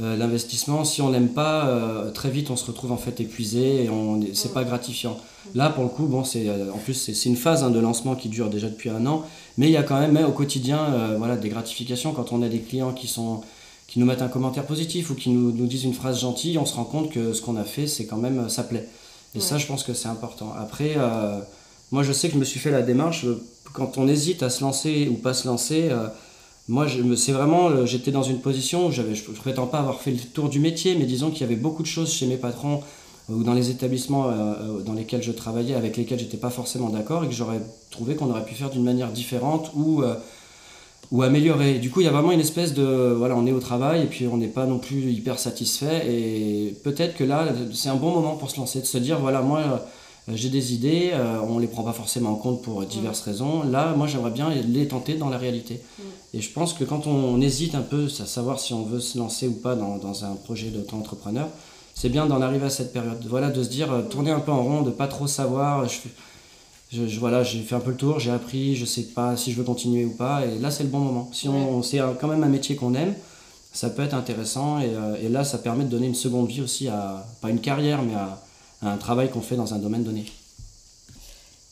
euh, 0.00 0.16
l'investissement, 0.16 0.84
si 0.84 1.02
on 1.02 1.10
n'aime 1.10 1.30
pas, 1.30 1.66
euh, 1.66 2.12
très 2.12 2.30
vite 2.30 2.50
on 2.50 2.56
se 2.56 2.64
retrouve 2.64 2.92
en 2.92 2.96
fait 2.96 3.18
épuisé 3.20 3.82
et 3.82 3.90
on 3.90 4.20
c'est 4.34 4.54
pas 4.54 4.62
gratifiant. 4.62 5.18
Là 5.56 5.68
pour 5.68 5.82
le 5.82 5.90
coup, 5.90 6.06
bon, 6.06 6.22
c'est 6.22 6.48
euh, 6.48 6.70
en 6.72 6.78
plus 6.78 6.94
c'est 6.94 7.28
une 7.28 7.34
phase 7.34 7.64
hein, 7.64 7.70
de 7.70 7.80
lancement 7.80 8.14
qui 8.14 8.28
dure 8.28 8.50
déjà 8.50 8.68
depuis 8.68 8.88
un 8.88 9.04
an, 9.04 9.24
mais 9.58 9.66
il 9.66 9.72
y 9.72 9.76
a 9.76 9.82
quand 9.82 9.98
même 9.98 10.16
hein, 10.16 10.26
au 10.28 10.32
quotidien 10.32 11.16
voilà, 11.18 11.34
des 11.36 11.48
gratifications 11.48 12.12
quand 12.12 12.32
on 12.32 12.40
a 12.40 12.48
des 12.48 12.60
clients 12.60 12.92
qui 12.92 13.08
sont 13.08 13.40
qui 13.88 13.98
nous 13.98 14.06
mettent 14.06 14.22
un 14.22 14.28
commentaire 14.28 14.64
positif 14.64 15.10
ou 15.10 15.16
qui 15.16 15.30
nous, 15.30 15.50
nous 15.50 15.66
disent 15.66 15.84
une 15.84 15.92
phrase 15.92 16.20
gentille, 16.20 16.56
on 16.56 16.66
se 16.66 16.74
rend 16.74 16.84
compte 16.84 17.10
que 17.10 17.32
ce 17.32 17.42
qu'on 17.42 17.56
a 17.56 17.64
fait, 17.64 17.88
c'est 17.88 18.06
quand 18.06 18.16
même 18.16 18.48
ça 18.48 18.62
plaît. 18.62 18.88
Et 19.34 19.40
ça, 19.40 19.58
je 19.58 19.66
pense 19.66 19.82
que 19.82 19.94
c'est 19.94 20.06
important. 20.06 20.52
Après 20.56 20.94
moi, 21.94 22.02
je 22.02 22.12
sais 22.12 22.26
que 22.26 22.34
je 22.34 22.40
me 22.40 22.44
suis 22.44 22.58
fait 22.58 22.72
la 22.72 22.82
démarche, 22.82 23.24
euh, 23.24 23.40
quand 23.72 23.98
on 23.98 24.08
hésite 24.08 24.42
à 24.42 24.50
se 24.50 24.62
lancer 24.62 25.08
ou 25.08 25.14
pas 25.14 25.32
se 25.32 25.46
lancer, 25.46 25.90
euh, 25.90 26.08
moi, 26.66 26.86
c'est 27.16 27.30
vraiment, 27.30 27.68
euh, 27.68 27.86
j'étais 27.86 28.10
dans 28.10 28.24
une 28.24 28.40
position 28.40 28.88
où 28.88 28.90
je 28.90 29.00
ne 29.02 29.36
prétends 29.36 29.68
pas 29.68 29.78
avoir 29.78 30.00
fait 30.00 30.10
le 30.10 30.18
tour 30.18 30.48
du 30.48 30.58
métier, 30.58 30.96
mais 30.96 31.04
disons 31.04 31.30
qu'il 31.30 31.42
y 31.42 31.44
avait 31.44 31.54
beaucoup 31.54 31.84
de 31.84 31.88
choses 31.88 32.12
chez 32.12 32.26
mes 32.26 32.36
patrons 32.36 32.80
ou 33.28 33.44
dans 33.44 33.54
les 33.54 33.70
établissements 33.70 34.30
dans 34.84 34.92
lesquels 34.92 35.22
je 35.22 35.32
travaillais, 35.32 35.74
avec 35.74 35.96
lesquels 35.96 36.18
j'étais 36.18 36.36
pas 36.36 36.50
forcément 36.50 36.90
d'accord 36.90 37.24
et 37.24 37.28
que 37.28 37.32
j'aurais 37.32 37.62
trouvé 37.90 38.16
qu'on 38.16 38.28
aurait 38.28 38.44
pu 38.44 38.54
faire 38.54 38.68
d'une 38.68 38.84
manière 38.84 39.12
différente 39.12 39.70
ou 39.74 40.02
ou 41.10 41.22
améliorer. 41.22 41.78
Du 41.78 41.90
coup, 41.90 42.02
il 42.02 42.04
y 42.04 42.08
a 42.08 42.12
vraiment 42.12 42.32
une 42.32 42.40
espèce 42.40 42.74
de 42.74 43.14
voilà, 43.16 43.34
on 43.34 43.46
est 43.46 43.52
au 43.52 43.60
travail 43.60 44.02
et 44.02 44.06
puis 44.06 44.26
on 44.26 44.36
n'est 44.36 44.48
pas 44.48 44.66
non 44.66 44.78
plus 44.78 45.10
hyper 45.10 45.38
satisfait 45.38 46.02
et 46.06 46.76
peut-être 46.84 47.16
que 47.16 47.24
là, 47.24 47.48
c'est 47.72 47.88
un 47.88 47.96
bon 47.96 48.10
moment 48.10 48.36
pour 48.36 48.50
se 48.50 48.58
lancer, 48.58 48.80
de 48.82 48.86
se 48.86 48.98
dire 48.98 49.18
voilà, 49.20 49.40
moi 49.40 49.86
j'ai 50.32 50.48
des 50.48 50.72
idées, 50.72 51.10
euh, 51.12 51.38
on 51.46 51.58
les 51.58 51.66
prend 51.66 51.82
pas 51.82 51.92
forcément 51.92 52.30
en 52.30 52.36
compte 52.36 52.62
pour 52.62 52.82
diverses 52.86 53.26
mm. 53.26 53.30
raisons. 53.30 53.62
Là, 53.64 53.94
moi, 53.94 54.06
j'aimerais 54.06 54.30
bien 54.30 54.50
les 54.50 54.88
tenter 54.88 55.14
dans 55.14 55.28
la 55.28 55.36
réalité. 55.36 55.82
Mm. 55.98 56.02
Et 56.34 56.40
je 56.40 56.50
pense 56.50 56.72
que 56.72 56.84
quand 56.84 57.06
on, 57.06 57.40
hésite 57.42 57.74
un 57.74 57.82
peu 57.82 58.06
à 58.06 58.26
savoir 58.26 58.58
si 58.58 58.72
on 58.72 58.84
veut 58.84 59.00
se 59.00 59.18
lancer 59.18 59.46
ou 59.46 59.52
pas 59.52 59.74
dans, 59.74 59.98
dans 59.98 60.24
un 60.24 60.34
projet 60.34 60.68
d'auto-entrepreneur, 60.68 61.48
c'est 61.94 62.08
bien 62.08 62.26
d'en 62.26 62.40
arriver 62.40 62.66
à 62.66 62.70
cette 62.70 62.92
période. 62.92 63.22
Voilà, 63.28 63.50
de 63.50 63.62
se 63.62 63.68
dire, 63.68 63.92
euh, 63.92 64.02
tourner 64.02 64.30
un 64.30 64.40
peu 64.40 64.50
en 64.50 64.62
rond, 64.62 64.82
de 64.82 64.90
pas 64.90 65.08
trop 65.08 65.26
savoir. 65.26 65.86
Je, 65.86 67.06
je, 67.06 67.20
voilà, 67.20 67.42
j'ai 67.42 67.60
fait 67.60 67.74
un 67.74 67.80
peu 67.80 67.90
le 67.90 67.96
tour, 67.96 68.18
j'ai 68.18 68.30
appris, 68.30 68.76
je 68.76 68.86
sais 68.86 69.02
pas 69.02 69.36
si 69.36 69.52
je 69.52 69.58
veux 69.58 69.64
continuer 69.64 70.06
ou 70.06 70.12
pas, 70.12 70.46
et 70.46 70.58
là 70.58 70.70
c'est 70.70 70.84
le 70.84 70.88
bon 70.90 71.00
moment. 71.00 71.28
Si 71.32 71.48
on, 71.48 71.82
c'est 71.82 71.98
quand 72.20 72.28
même 72.28 72.44
un 72.44 72.48
métier 72.48 72.76
qu'on 72.76 72.94
aime, 72.94 73.14
ça 73.72 73.90
peut 73.90 74.02
être 74.02 74.14
intéressant, 74.14 74.78
et, 74.80 74.92
et, 75.20 75.28
là 75.28 75.42
ça 75.42 75.58
permet 75.58 75.82
de 75.84 75.88
donner 75.88 76.06
une 76.06 76.14
seconde 76.14 76.46
vie 76.46 76.60
aussi 76.60 76.86
à, 76.86 77.26
pas 77.40 77.50
une 77.50 77.58
carrière, 77.58 78.02
mais 78.02 78.14
à, 78.14 78.43
un 78.84 78.96
travail 78.96 79.30
qu'on 79.30 79.40
fait 79.40 79.56
dans 79.56 79.74
un 79.74 79.78
domaine 79.78 80.04
donné. 80.04 80.26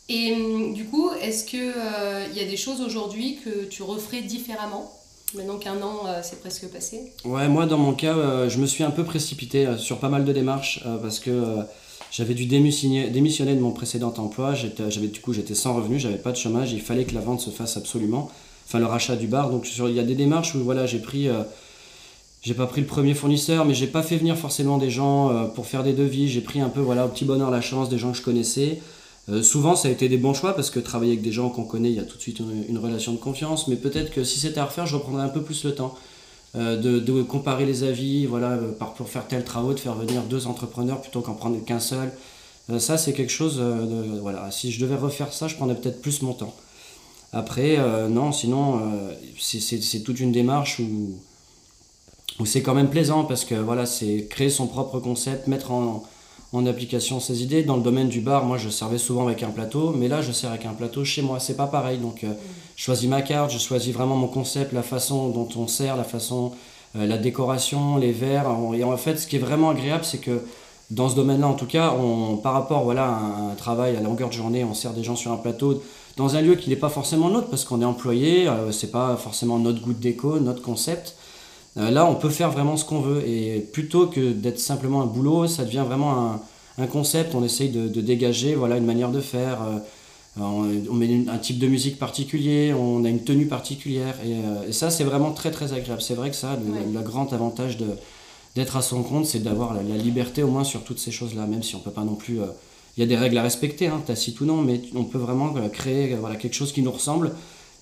Et 0.08 0.34
hum, 0.34 0.74
du 0.74 0.84
coup, 0.84 1.10
est-ce 1.22 1.44
qu'il 1.44 1.60
euh, 1.60 2.26
y 2.34 2.40
a 2.40 2.44
des 2.44 2.56
choses 2.56 2.80
aujourd'hui 2.80 3.38
que 3.44 3.64
tu 3.64 3.82
referais 3.82 4.22
différemment 4.22 4.92
Maintenant 5.34 5.56
qu'un 5.56 5.80
an 5.80 6.02
euh, 6.06 6.20
c'est 6.22 6.40
presque 6.40 6.66
passé? 6.68 7.10
Ouais, 7.24 7.48
moi 7.48 7.64
dans 7.64 7.78
mon 7.78 7.94
cas, 7.94 8.14
euh, 8.14 8.50
je 8.50 8.58
me 8.58 8.66
suis 8.66 8.84
un 8.84 8.90
peu 8.90 9.02
précipité 9.02 9.66
sur 9.78 9.98
pas 9.98 10.10
mal 10.10 10.26
de 10.26 10.32
démarches 10.32 10.84
parce 11.00 11.20
que 11.20 11.56
j'avais 12.10 12.34
dû 12.34 12.44
démissionner, 12.44 13.08
démissionner 13.08 13.54
de 13.54 13.60
mon 13.60 13.70
précédent 13.70 14.12
emploi. 14.18 14.52
J'avais, 14.54 15.06
du 15.06 15.20
coup, 15.20 15.32
j'étais 15.32 15.54
sans 15.54 15.74
revenu, 15.74 15.98
j'avais 15.98 16.18
pas 16.18 16.32
de 16.32 16.36
chômage. 16.36 16.72
Il 16.72 16.82
fallait 16.82 17.04
que 17.04 17.14
la 17.14 17.22
vente 17.22 17.40
se 17.40 17.48
fasse 17.48 17.78
absolument. 17.78 18.30
Enfin, 18.66 18.78
le 18.78 18.84
rachat 18.84 19.16
du 19.16 19.26
bar. 19.26 19.48
Donc, 19.48 19.66
il 19.74 19.94
y 19.94 20.00
a 20.00 20.02
des 20.02 20.14
démarches 20.14 20.54
où 20.54 20.58
voilà, 20.62 20.84
j'ai 20.84 20.98
pris 20.98 21.28
j'ai 22.42 22.54
pas 22.54 22.66
pris 22.66 22.80
le 22.80 22.88
premier 22.88 23.14
fournisseur, 23.14 23.64
mais 23.64 23.72
j'ai 23.72 23.86
pas 23.86 24.02
fait 24.02 24.16
venir 24.16 24.36
forcément 24.36 24.76
des 24.76 24.90
gens 24.90 25.30
euh, 25.30 25.44
pour 25.44 25.66
faire 25.66 25.84
des 25.84 25.92
devis. 25.92 26.28
J'ai 26.28 26.40
pris 26.40 26.60
un 26.60 26.68
peu, 26.68 26.80
voilà, 26.80 27.06
au 27.06 27.08
petit 27.08 27.24
bonheur 27.24 27.52
la 27.52 27.60
chance, 27.60 27.88
des 27.88 27.98
gens 27.98 28.10
que 28.10 28.18
je 28.18 28.22
connaissais. 28.22 28.80
Euh, 29.28 29.42
souvent, 29.44 29.76
ça 29.76 29.86
a 29.86 29.90
été 29.92 30.08
des 30.08 30.16
bons 30.16 30.34
choix 30.34 30.54
parce 30.54 30.68
que 30.68 30.80
travailler 30.80 31.12
avec 31.12 31.22
des 31.22 31.30
gens 31.30 31.50
qu'on 31.50 31.62
connaît, 31.62 31.90
il 31.90 31.94
y 31.94 32.00
a 32.00 32.04
tout 32.04 32.16
de 32.16 32.22
suite 32.22 32.40
une, 32.40 32.78
relation 32.78 33.12
de 33.12 33.18
confiance. 33.18 33.68
Mais 33.68 33.76
peut-être 33.76 34.10
que 34.10 34.24
si 34.24 34.40
c'était 34.40 34.58
à 34.58 34.64
refaire, 34.64 34.86
je 34.86 34.96
reprendrais 34.96 35.22
un 35.22 35.28
peu 35.28 35.42
plus 35.42 35.62
le 35.62 35.72
temps 35.72 35.94
euh, 36.56 36.76
de, 36.76 37.22
comparer 37.22 37.64
les 37.64 37.84
avis, 37.84 38.26
voilà, 38.26 38.58
pour 38.96 39.08
faire 39.08 39.28
tel 39.28 39.44
travaux, 39.44 39.72
de 39.72 39.78
faire 39.78 39.94
venir 39.94 40.22
deux 40.24 40.48
entrepreneurs 40.48 41.00
plutôt 41.00 41.20
qu'en 41.20 41.34
prendre 41.34 41.64
qu'un 41.64 41.78
seul. 41.78 42.12
ça, 42.78 42.98
c'est 42.98 43.12
quelque 43.12 43.30
chose. 43.30 43.62
Voilà, 44.20 44.50
si 44.50 44.72
je 44.72 44.80
devais 44.80 44.96
refaire 44.96 45.32
ça, 45.32 45.46
je 45.46 45.54
prendrais 45.54 45.76
peut-être 45.76 46.02
plus 46.02 46.22
mon 46.22 46.32
temps. 46.32 46.56
Après, 47.32 47.78
non, 48.08 48.32
sinon, 48.32 48.80
c'est 49.38 50.02
toute 50.02 50.18
une 50.18 50.32
démarche 50.32 50.80
où 50.80 51.14
c'est 52.46 52.62
quand 52.62 52.74
même 52.74 52.90
plaisant 52.90 53.24
parce 53.24 53.44
que 53.44 53.54
voilà, 53.54 53.86
c'est 53.86 54.26
créer 54.28 54.50
son 54.50 54.66
propre 54.66 55.00
concept, 55.00 55.46
mettre 55.46 55.70
en, 55.72 56.04
application 56.66 57.18
ses 57.18 57.42
idées. 57.42 57.62
Dans 57.62 57.76
le 57.76 57.82
domaine 57.82 58.08
du 58.08 58.20
bar, 58.20 58.44
moi 58.44 58.58
je 58.58 58.68
servais 58.68 58.98
souvent 58.98 59.26
avec 59.26 59.42
un 59.42 59.50
plateau, 59.50 59.94
mais 59.96 60.08
là 60.08 60.20
je 60.20 60.32
sers 60.32 60.50
avec 60.50 60.66
un 60.66 60.74
plateau 60.74 61.02
chez 61.04 61.22
moi, 61.22 61.40
c'est 61.40 61.56
pas 61.56 61.66
pareil. 61.66 61.98
Donc 61.98 62.24
euh, 62.24 62.32
je 62.76 62.84
choisis 62.84 63.08
ma 63.08 63.22
carte, 63.22 63.50
je 63.50 63.58
choisis 63.58 63.92
vraiment 63.92 64.16
mon 64.16 64.28
concept, 64.28 64.72
la 64.72 64.82
façon 64.82 65.30
dont 65.30 65.48
on 65.56 65.66
sert, 65.66 65.96
la 65.96 66.04
façon, 66.04 66.52
euh, 66.96 67.06
la 67.06 67.16
décoration, 67.16 67.96
les 67.96 68.12
verres. 68.12 68.50
Et 68.74 68.84
en 68.84 68.96
fait, 68.98 69.16
ce 69.16 69.26
qui 69.26 69.36
est 69.36 69.38
vraiment 69.38 69.70
agréable, 69.70 70.04
c'est 70.04 70.18
que 70.18 70.42
dans 70.90 71.08
ce 71.08 71.16
domaine-là, 71.16 71.48
en 71.48 71.54
tout 71.54 71.66
cas, 71.66 71.94
par 72.42 72.52
rapport 72.52 72.84
voilà, 72.84 73.06
à 73.06 73.52
un 73.52 73.54
travail 73.54 73.96
à 73.96 74.00
longueur 74.00 74.28
de 74.28 74.34
journée, 74.34 74.62
on 74.62 74.74
sert 74.74 74.92
des 74.92 75.02
gens 75.02 75.16
sur 75.16 75.32
un 75.32 75.38
plateau 75.38 75.82
dans 76.16 76.36
un 76.36 76.42
lieu 76.42 76.54
qui 76.54 76.68
n'est 76.68 76.76
pas 76.76 76.90
forcément 76.90 77.30
nôtre 77.30 77.48
parce 77.48 77.64
qu'on 77.64 77.80
est 77.80 77.86
employé, 77.86 78.48
euh, 78.48 78.70
c'est 78.72 78.90
pas 78.90 79.16
forcément 79.16 79.58
notre 79.58 79.80
goût 79.80 79.94
de 79.94 80.00
déco, 80.00 80.38
notre 80.38 80.62
concept. 80.62 81.16
Euh, 81.78 81.90
là, 81.90 82.06
on 82.06 82.14
peut 82.14 82.30
faire 82.30 82.50
vraiment 82.50 82.76
ce 82.76 82.84
qu'on 82.84 83.00
veut. 83.00 83.26
Et 83.26 83.60
plutôt 83.60 84.06
que 84.06 84.32
d'être 84.32 84.58
simplement 84.58 85.02
un 85.02 85.06
boulot, 85.06 85.46
ça 85.46 85.64
devient 85.64 85.84
vraiment 85.86 86.40
un, 86.78 86.86
concept. 86.86 87.34
On 87.34 87.44
essaye 87.44 87.70
de, 87.70 88.00
dégager 88.00 88.54
voilà, 88.54 88.76
une 88.76 88.84
manière 88.84 89.10
de 89.10 89.20
faire. 89.20 89.62
Euh, 89.62 89.78
on, 90.40 90.94
met 90.94 91.28
un 91.28 91.38
type 91.38 91.58
de 91.58 91.66
musique 91.68 91.98
particulier, 91.98 92.72
on 92.72 93.04
a 93.04 93.08
une 93.08 93.22
tenue 93.24 93.46
particulière. 93.46 94.16
Et, 94.24 94.32
euh, 94.32 94.72
ça, 94.72 94.90
c'est 94.90 95.04
vraiment 95.04 95.32
très 95.32 95.50
très 95.50 95.72
agréable. 95.72 96.02
C'est 96.02 96.14
vrai 96.14 96.30
que 96.30 96.36
ça, 96.36 96.58
le, 96.92 97.00
grand 97.00 97.32
avantage 97.32 97.78
d'être 98.56 98.76
à 98.76 98.82
son 98.82 99.02
compte, 99.02 99.26
c'est 99.26 99.40
d'avoir 99.40 99.74
la, 99.74 99.82
liberté 99.82 100.42
au 100.42 100.48
moins 100.48 100.64
sur 100.64 100.84
toutes 100.84 100.98
ces 100.98 101.10
choses-là, 101.10 101.46
même 101.46 101.62
si 101.62 101.76
on 101.76 101.80
peut 101.80 101.90
pas 101.90 102.04
non 102.04 102.14
plus. 102.14 102.38
Il 102.96 103.00
y 103.00 103.02
a 103.02 103.06
des 103.06 103.16
règles 103.16 103.38
à 103.38 103.42
respecter, 103.42 103.86
hein, 103.86 104.02
tacite 104.04 104.40
ou 104.42 104.44
non, 104.44 104.60
mais 104.60 104.82
on 104.94 105.04
peut 105.04 105.18
vraiment 105.18 105.54
créer 105.72 106.14
voilà, 106.16 106.36
quelque 106.36 106.54
chose 106.54 106.72
qui 106.72 106.82
nous 106.82 106.92
ressemble 106.92 107.32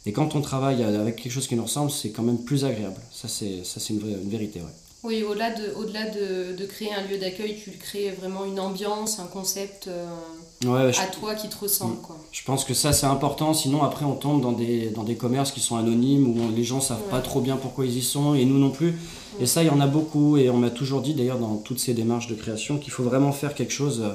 et 0.07 0.13
quand 0.13 0.35
on 0.35 0.41
travaille 0.41 0.83
avec 0.83 1.17
quelque 1.17 1.33
chose 1.33 1.47
qui 1.47 1.57
nous 1.57 1.65
ressemble, 1.65 1.91
c'est 1.91 2.11
quand 2.11 2.23
même 2.23 2.39
plus 2.39 2.65
agréable. 2.65 3.01
Ça, 3.13 3.29
c'est, 3.29 3.65
ça, 3.65 3.81
c'est 3.81 3.93
une, 3.93 4.01
une 4.01 4.31
vérité. 4.31 4.61
Ouais. 4.61 4.67
Oui, 5.03 5.23
au-delà, 5.23 5.51
de, 5.51 5.73
au-delà 5.77 6.11
de, 6.11 6.55
de, 6.55 6.67
créer 6.67 6.93
un 6.93 7.03
lieu 7.07 7.17
d'accueil, 7.17 7.57
tu 7.63 7.71
crées 7.71 8.11
vraiment 8.11 8.45
une 8.45 8.61
ambiance, 8.61 9.19
un 9.19 9.27
concept 9.27 9.89
euh, 9.89 10.93
à 10.99 11.07
toi 11.07 11.35
qui 11.35 11.49
te 11.49 11.57
ressemble. 11.59 11.95
Mm. 11.95 12.03
Quoi. 12.03 12.17
Je 12.33 12.45
pense 12.45 12.65
que 12.65 12.75
ça, 12.75 12.93
c'est 12.93 13.07
important. 13.07 13.55
Sinon, 13.55 13.83
après, 13.83 14.05
on 14.05 14.15
tombe 14.15 14.43
dans 14.43 14.53
des, 14.53 14.91
dans 14.91 15.05
des 15.05 15.17
commerces 15.17 15.53
qui 15.53 15.61
sont 15.61 15.77
anonymes, 15.77 16.29
où 16.29 16.55
les 16.55 16.65
gens 16.65 16.77
ne 16.77 16.83
savent 16.83 17.09
pas 17.11 17.21
trop 17.21 17.41
bien 17.41 17.57
pourquoi 17.57 17.87
ils 17.87 17.97
y 17.97 18.03
sont, 18.03 18.35
et 18.35 18.45
nous 18.45 18.59
non 18.59 18.71
plus. 18.71 18.95
Et 19.41 19.47
ça, 19.47 19.63
il 19.63 19.69
y 19.69 19.71
en 19.71 19.81
a 19.81 19.87
beaucoup. 19.87 20.37
Et 20.37 20.51
on 20.51 20.59
m'a 20.59 20.71
toujours 20.71 21.01
dit, 21.01 21.15
d'ailleurs, 21.15 21.39
dans 21.39 21.57
toutes 21.57 21.81
ces 21.81 21.95
démarches 21.95 22.27
de 22.27 22.35
création, 22.35 22.77
qu'il 22.77 22.93
faut 22.93 23.05
vraiment 23.05 23.33
faire 23.33 23.55
quelque 23.55 23.73
chose 23.73 24.03
euh, 24.03 24.13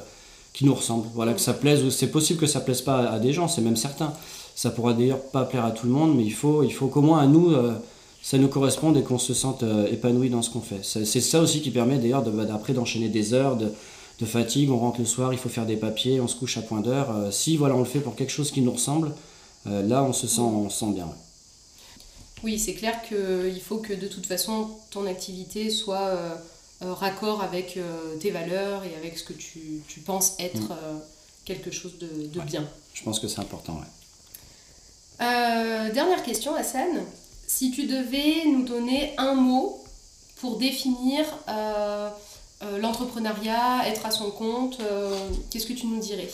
qui 0.55 0.63
nous 0.63 0.73
ressemble. 0.73 1.07
Voilà, 1.13 1.33
que 1.33 1.41
ça 1.41 1.53
plaise. 1.53 1.87
C'est 1.89 2.11
possible 2.11 2.39
que 2.39 2.47
ça 2.47 2.61
plaise 2.61 2.81
pas 2.81 3.09
à 3.09 3.19
des 3.19 3.33
gens, 3.33 3.49
c'est 3.49 3.61
même 3.61 3.75
certain. 3.75 4.13
Ça 4.55 4.69
pourra 4.69 4.93
d'ailleurs 4.93 5.19
pas 5.19 5.43
plaire 5.43 5.65
à 5.65 5.71
tout 5.71 5.85
le 5.85 5.91
monde, 5.91 6.15
mais 6.15 6.23
il 6.23 6.33
faut, 6.33 6.63
il 6.63 6.71
faut 6.71 6.87
qu'au 6.87 7.01
moins 7.01 7.19
à 7.19 7.27
nous, 7.27 7.51
euh, 7.51 7.73
ça 8.21 8.37
nous 8.37 8.47
corresponde 8.47 8.95
et 8.95 9.03
qu'on 9.03 9.17
se 9.17 9.33
sente 9.33 9.63
euh, 9.63 9.85
épanoui 9.91 10.29
dans 10.29 10.41
ce 10.41 10.49
qu'on 10.49 10.61
fait. 10.61 10.79
C'est 10.81 11.05
ça 11.19 11.41
aussi 11.41 11.61
qui 11.61 11.71
permet 11.71 11.97
d'ailleurs 11.97 12.23
bah, 12.23 12.45
d'après 12.45 12.71
d'enchaîner 12.71 13.09
des 13.09 13.33
heures 13.33 13.57
de, 13.57 13.69
fatigue. 14.25 14.71
On 14.71 14.77
rentre 14.77 15.01
le 15.01 15.05
soir, 15.05 15.33
il 15.33 15.39
faut 15.39 15.49
faire 15.49 15.65
des 15.65 15.75
papiers, 15.75 16.21
on 16.21 16.27
se 16.29 16.37
couche 16.37 16.57
à 16.57 16.61
point 16.61 16.79
d'heure. 16.79 17.11
Euh, 17.11 17.31
si 17.31 17.57
voilà, 17.57 17.75
on 17.75 17.79
le 17.79 17.85
fait 17.85 17.99
pour 17.99 18.15
quelque 18.15 18.31
chose 18.31 18.49
qui 18.49 18.61
nous 18.61 18.71
ressemble, 18.71 19.11
là 19.65 20.03
on 20.03 20.13
se 20.13 20.27
sent, 20.27 20.41
on 20.41 20.69
sent 20.69 20.91
bien. 20.93 21.09
Oui, 22.43 22.59
c'est 22.59 22.75
clair 22.75 23.01
qu'il 23.01 23.59
faut 23.59 23.79
que 23.79 23.93
de 23.93 24.07
toute 24.07 24.27
façon 24.27 24.69
ton 24.91 25.07
activité 25.07 25.71
soit 25.71 26.37
raccord 26.81 27.41
avec 27.41 27.79
tes 28.19 28.31
valeurs 28.31 28.83
et 28.83 28.95
avec 28.95 29.17
ce 29.17 29.23
que 29.23 29.33
tu, 29.33 29.81
penses 30.05 30.35
être 30.39 30.73
mm. 30.73 31.01
quelque 31.45 31.71
chose 31.71 31.97
de, 31.99 32.39
bien. 32.41 32.67
Je 32.93 33.03
pense 33.03 33.19
que 33.19 33.27
c'est 33.27 33.39
important, 33.39 33.73
ouais. 33.73 33.87
Euh, 35.21 35.93
dernière 35.93 36.23
question, 36.23 36.55
Hassan. 36.55 36.89
Si 37.47 37.71
tu 37.71 37.85
devais 37.85 38.45
nous 38.45 38.63
donner 38.63 39.13
un 39.17 39.33
mot 39.35 39.83
pour 40.41 40.57
définir 40.57 41.25
euh, 41.47 42.09
euh, 42.63 42.77
l'entrepreneuriat, 42.79 43.87
être 43.87 44.05
à 44.05 44.11
son 44.11 44.31
compte, 44.31 44.79
qu'est-ce 45.49 45.67
que 45.67 45.73
tu 45.73 45.87
nous 45.87 45.99
dirais? 45.99 46.29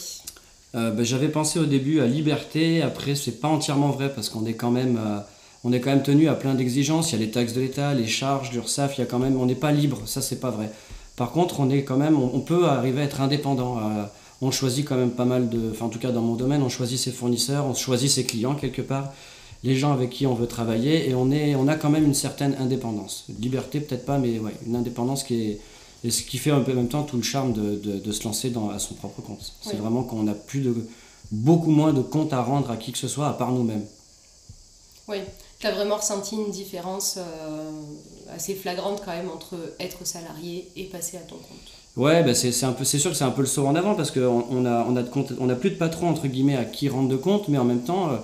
Ben, 0.74 1.04
J'avais 1.04 1.28
pensé 1.28 1.60
au 1.60 1.66
début 1.66 2.00
à 2.00 2.08
liberté, 2.08 2.82
après 2.82 3.14
c'est 3.16 3.40
pas 3.42 3.50
entièrement 3.50 3.90
vrai 3.90 4.14
parce 4.14 4.30
qu'on 4.30 4.46
est 4.46 4.56
quand 4.56 4.72
même... 4.72 5.24
on 5.64 5.74
est 5.74 5.80
quand 5.80 5.92
même 5.92 6.04
tenu 6.04 6.28
à 6.28 6.34
plein 6.34 6.56
d'exigences, 6.56 7.12
il 7.12 7.20
y 7.20 7.22
a 7.22 7.26
les 7.26 7.32
taxes 7.32 7.54
de 7.54 7.62
l'État, 7.62 7.94
les 7.94 8.08
charges, 8.08 8.52
l'URSSAF, 8.52 8.98
il 8.98 9.02
y 9.02 9.04
a 9.04 9.08
quand 9.08 9.20
même, 9.20 9.40
on 9.40 9.46
n'est 9.46 9.56
pas 9.56 9.72
libre, 9.72 10.02
ça 10.06 10.22
c'est 10.22 10.40
pas 10.40 10.50
vrai. 10.50 10.72
Par 11.16 11.32
contre, 11.32 11.60
on 11.60 11.70
est 11.70 11.84
quand 11.84 11.98
même, 11.98 12.18
on, 12.18 12.40
peut 12.40 12.66
arriver 12.66 13.02
à 13.02 13.04
être 13.04 13.22
indépendant 13.22 13.80
on 14.42 14.52
choisit 14.52 14.86
quand 14.86 14.96
même 14.96 15.12
pas 15.12 15.26
mal 15.26 15.50
de, 15.50 15.72
enfin 15.72 15.86
en 15.86 15.90
tout 15.90 16.00
cas 16.00 16.12
dans 16.12 16.22
mon 16.22 16.36
domaine, 16.36 16.64
on 16.64 16.70
choisit 16.70 17.00
ses 17.00 17.12
fournisseurs, 17.12 17.66
on 17.66 17.76
choisit 17.76 18.10
ses 18.10 18.26
clients 18.26 18.56
quelque 18.56 18.82
part, 18.82 19.14
les 19.64 19.76
gens 19.76 19.94
avec 19.94 20.10
qui 20.10 20.26
on 20.26 20.34
veut 20.34 20.48
travailler 20.48 21.08
et 21.08 21.14
on, 21.14 21.32
est, 21.32 21.56
on 21.56 21.68
a 21.68 21.76
quand 21.76 21.92
même 21.92 22.06
une 22.06 22.16
certaine 22.16 22.56
indépendance. 22.60 23.26
Liberté 23.40 23.80
peut-être 23.80 24.06
pas, 24.06 24.18
mais 24.18 24.40
ouais, 24.40 24.54
une 24.66 24.76
indépendance 24.76 25.24
qui 25.24 25.36
est, 25.36 25.60
et 26.04 26.10
ce 26.10 26.24
qui 26.24 26.40
fait 26.40 26.52
en 26.52 26.62
même 26.62 26.88
temps 26.88 27.04
tout 27.04 27.18
le 27.18 27.24
charme 27.24 27.54
de, 27.54 28.12
se 28.12 28.24
lancer 28.24 28.50
dans, 28.50 28.72
à 28.72 28.80
son 28.80 28.96
propre 28.96 29.22
compte. 29.22 29.54
C'est 29.62 29.78
vraiment 29.78 30.02
qu'on 30.02 30.28
a 30.28 30.34
plus 30.34 30.62
de, 30.62 30.76
beaucoup 31.32 31.70
moins 31.70 31.94
de 31.94 32.02
comptes 32.02 32.34
à 32.34 32.42
rendre 32.42 32.72
à 32.72 32.78
qui 32.78 32.92
que 32.92 32.98
ce 32.98 33.08
soit 33.08 33.28
à 33.28 33.34
part 33.34 33.52
nous-mêmes. 33.52 33.86
Oui, 35.08 35.18
tu 35.62 35.68
as 35.68 35.72
vraiment 35.72 35.96
ressenti 35.96 36.36
une 36.36 36.52
différence 36.52 37.18
euh, 37.18 37.72
assez 38.36 38.56
flagrante 38.56 39.02
quand 39.06 39.12
même 39.12 39.30
entre 39.30 39.56
être 39.80 40.06
salarié 40.06 40.68
et 40.76 40.86
passer 40.86 41.18
à 41.18 41.22
ton 41.22 41.36
compte. 41.36 41.72
Ouais, 41.98 42.24
bah 42.24 42.34
c'est 42.34 42.64
un 42.64 42.72
peu, 42.72 42.86
c'est 42.86 43.00
sûr 43.00 43.12
que 43.12 43.18
c'est 43.18 43.26
un 43.26 43.32
peu 43.32 43.42
le 43.42 43.48
saut 43.48 43.68
en 43.68 43.76
avant 43.76 43.96
parce 43.96 44.12
qu'on 44.12 44.46
on 44.50 44.66
a, 44.66 44.86
on 44.88 44.96
a, 44.96 45.04
on 45.40 45.50
a 45.50 45.56
plus 45.56 45.72
de 45.72 45.76
patron 45.76 46.10
entre 46.10 46.28
guillemets 46.28 46.56
à 46.56 46.64
qui 46.64 46.88
rendre 46.88 47.10
de 47.10 47.18
compte, 47.18 47.50
mais 47.50 47.58
en 47.58 47.66
même 47.66 47.84
temps, 47.84 48.10
euh, 48.10 48.16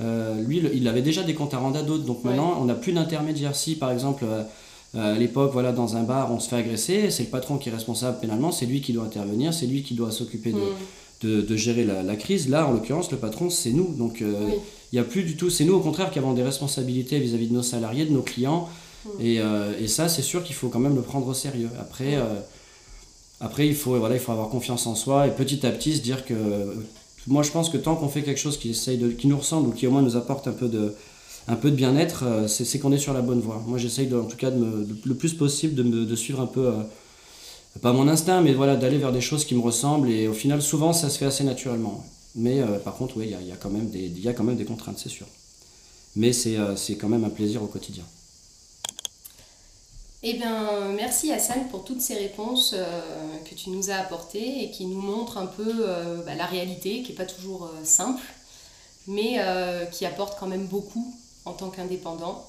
euh, 0.00 0.40
lui, 0.40 0.62
il 0.72 0.88
avait 0.88 1.02
déjà 1.02 1.22
des 1.22 1.34
comptes 1.34 1.52
à 1.52 1.58
rendre 1.58 1.78
à 1.78 1.82
d'autres. 1.82 2.04
Donc 2.04 2.24
maintenant, 2.24 2.56
on 2.60 2.64
n'a 2.64 2.74
plus 2.74 2.92
d'intermédiaire. 2.92 3.54
Si 3.54 3.76
par 3.76 3.92
exemple, 3.92 4.24
euh, 4.24 5.14
à 5.14 5.18
l'époque, 5.18 5.50
voilà, 5.52 5.72
dans 5.72 5.96
un 5.96 6.02
bar, 6.02 6.32
on 6.32 6.40
se 6.40 6.48
fait 6.48 6.56
agresser, 6.56 7.10
c'est 7.10 7.24
le 7.24 7.28
patron 7.28 7.58
qui 7.58 7.68
est 7.68 7.72
responsable 7.72 8.18
pénalement, 8.20 8.52
c'est 8.52 8.66
lui 8.66 8.80
qui 8.80 8.94
doit 8.94 9.04
intervenir, 9.04 9.52
c'est 9.52 9.66
lui 9.66 9.82
qui 9.82 9.92
doit 9.92 10.10
s'occuper 10.10 10.52
de, 10.52 11.42
mm. 11.42 11.46
de, 11.46 11.56
gérer 11.56 11.84
la, 11.84 12.16
crise. 12.16 12.48
Là, 12.48 12.66
en 12.66 12.72
l'occurrence, 12.72 13.10
le 13.12 13.18
patron, 13.18 13.50
c'est 13.50 13.72
nous. 13.72 13.94
Donc 13.98 14.24
il 14.92 14.96
n'y 14.96 15.00
a 15.00 15.04
plus 15.04 15.22
du 15.22 15.36
tout, 15.36 15.50
c'est 15.50 15.64
nous 15.64 15.74
au 15.74 15.80
contraire 15.80 16.10
qui 16.10 16.18
avons 16.18 16.32
des 16.32 16.42
responsabilités 16.42 17.18
vis-à-vis 17.18 17.48
de 17.48 17.54
nos 17.54 17.62
salariés, 17.62 18.04
de 18.04 18.12
nos 18.12 18.22
clients. 18.22 18.68
Mm. 19.04 19.08
Et, 19.20 19.40
et, 19.80 19.88
ça, 19.88 20.08
c'est 20.08 20.22
sûr 20.22 20.42
qu'il 20.42 20.54
faut 20.54 20.68
quand 20.68 20.80
même 20.80 20.96
le 20.96 21.02
prendre 21.02 21.26
au 21.26 21.34
sérieux. 21.34 21.70
Après. 21.80 22.18
Après, 23.40 23.66
il 23.66 23.74
faut, 23.74 23.98
voilà, 23.98 24.16
il 24.16 24.20
faut 24.20 24.32
avoir 24.32 24.50
confiance 24.50 24.86
en 24.86 24.94
soi 24.94 25.26
et 25.26 25.30
petit 25.30 25.66
à 25.66 25.70
petit 25.70 25.96
se 25.96 26.02
dire 26.02 26.24
que. 26.24 26.34
Moi, 27.26 27.42
je 27.42 27.50
pense 27.50 27.68
que 27.68 27.76
tant 27.76 27.96
qu'on 27.96 28.08
fait 28.08 28.22
quelque 28.22 28.40
chose 28.40 28.58
qui, 28.58 28.70
essaye 28.70 28.96
de, 28.96 29.10
qui 29.10 29.26
nous 29.26 29.36
ressemble 29.36 29.68
ou 29.68 29.72
qui 29.72 29.86
au 29.86 29.90
moins 29.90 30.02
nous 30.02 30.16
apporte 30.16 30.48
un 30.48 30.52
peu 30.52 30.68
de, 30.68 30.94
un 31.48 31.56
peu 31.56 31.70
de 31.70 31.76
bien-être, 31.76 32.24
euh, 32.24 32.48
c'est 32.48 32.78
qu'on 32.78 32.92
est 32.92 32.98
sur 32.98 33.12
la 33.12 33.20
bonne 33.20 33.40
voie. 33.40 33.62
Moi, 33.66 33.78
j'essaye 33.78 34.12
en 34.14 34.24
tout 34.24 34.36
cas 34.36 34.50
de 34.50 34.56
me, 34.56 34.88
le 35.04 35.14
plus 35.14 35.34
possible 35.34 35.74
de, 35.74 35.82
me, 35.82 36.06
de 36.06 36.16
suivre 36.16 36.40
un 36.40 36.46
peu, 36.46 36.68
euh, 36.68 36.82
pas 37.82 37.92
mon 37.92 38.08
instinct, 38.08 38.40
mais 38.40 38.54
voilà, 38.54 38.76
d'aller 38.76 38.98
vers 38.98 39.12
des 39.12 39.20
choses 39.20 39.44
qui 39.44 39.54
me 39.54 39.60
ressemblent. 39.60 40.10
Et 40.10 40.28
au 40.28 40.32
final, 40.32 40.62
souvent, 40.62 40.92
ça 40.92 41.10
se 41.10 41.18
fait 41.18 41.26
assez 41.26 41.44
naturellement. 41.44 42.04
Mais 42.34 42.60
euh, 42.60 42.78
par 42.78 42.96
contre, 42.96 43.16
oui, 43.16 43.34
il 43.40 43.46
y, 43.46 43.52
a 43.52 43.56
quand 43.56 43.70
même 43.70 43.88
des, 43.90 44.64
contraintes, 44.64 44.98
c'est 44.98 45.08
sûr. 45.08 45.26
Mais 46.16 46.32
c'est 46.32 46.96
quand 46.96 47.08
même 47.08 47.24
un 47.24 47.30
plaisir 47.30 47.62
au 47.62 47.66
quotidien. 47.66 48.04
Eh 50.22 50.34
bien, 50.34 50.88
merci 50.94 51.32
Hassan 51.32 51.68
pour 51.70 51.84
toutes 51.84 52.02
ces 52.02 52.14
réponses 52.14 52.74
que 53.48 53.54
tu 53.54 53.70
nous 53.70 53.90
as 53.90 53.94
apportées 53.94 54.64
et 54.64 54.70
qui 54.70 54.84
nous 54.84 55.00
montrent 55.00 55.38
un 55.38 55.46
peu 55.46 55.86
bah, 56.26 56.34
la 56.34 56.46
réalité, 56.46 57.02
qui 57.02 57.10
n'est 57.10 57.16
pas 57.16 57.24
toujours 57.24 57.70
simple, 57.84 58.22
mais 59.06 59.40
qui 59.92 60.04
apporte 60.04 60.38
quand 60.38 60.46
même 60.46 60.66
beaucoup 60.66 61.14
en 61.44 61.52
tant 61.52 61.70
qu'indépendant. 61.70 62.44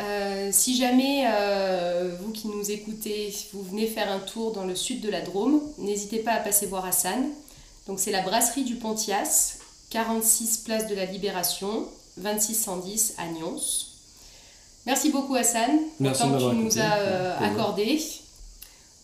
Euh, 0.00 0.50
si 0.52 0.76
jamais 0.76 1.24
euh, 1.26 2.14
vous 2.20 2.30
qui 2.30 2.46
nous 2.46 2.70
écoutez, 2.70 3.34
vous 3.52 3.62
venez 3.62 3.86
faire 3.86 4.10
un 4.10 4.20
tour 4.20 4.52
dans 4.52 4.64
le 4.64 4.76
sud 4.76 5.00
de 5.00 5.10
la 5.10 5.22
Drôme, 5.22 5.60
n'hésitez 5.78 6.20
pas 6.20 6.32
à 6.32 6.38
passer 6.38 6.66
voir 6.66 6.86
Hassan. 6.86 7.24
Donc 7.88 7.98
c'est 7.98 8.12
la 8.12 8.20
brasserie 8.20 8.64
du 8.64 8.74
Pontias, 8.74 9.56
46 9.90 10.58
place 10.58 10.86
de 10.88 10.94
la 10.94 11.06
Libération, 11.06 11.86
2610 12.18 13.14
à 13.16 13.26
Nyons. 13.28 13.56
Merci 14.84 15.10
beaucoup 15.10 15.34
Hassan 15.34 15.70
pour 15.96 16.06
le 16.06 16.12
temps 16.12 16.30
que 16.30 16.50
tu 16.50 16.56
nous 16.56 16.78
as 16.78 16.98
euh, 16.98 17.38
accordé. 17.40 17.98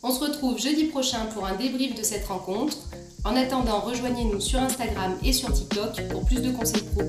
On 0.03 0.11
se 0.13 0.21
retrouve 0.21 0.59
jeudi 0.59 0.85
prochain 0.85 1.25
pour 1.33 1.47
un 1.47 1.55
débrief 1.55 1.95
de 1.95 2.03
cette 2.03 2.27
rencontre. 2.27 2.77
En 3.25 3.35
attendant, 3.37 3.81
rejoignez-nous 3.81 4.41
sur 4.41 4.61
Instagram 4.61 5.17
et 5.25 5.33
sur 5.33 5.51
TikTok 5.51 6.07
pour 6.09 6.27
plus 6.27 6.43
de 6.43 6.53
conseils 6.53 6.83
pro. 6.83 7.05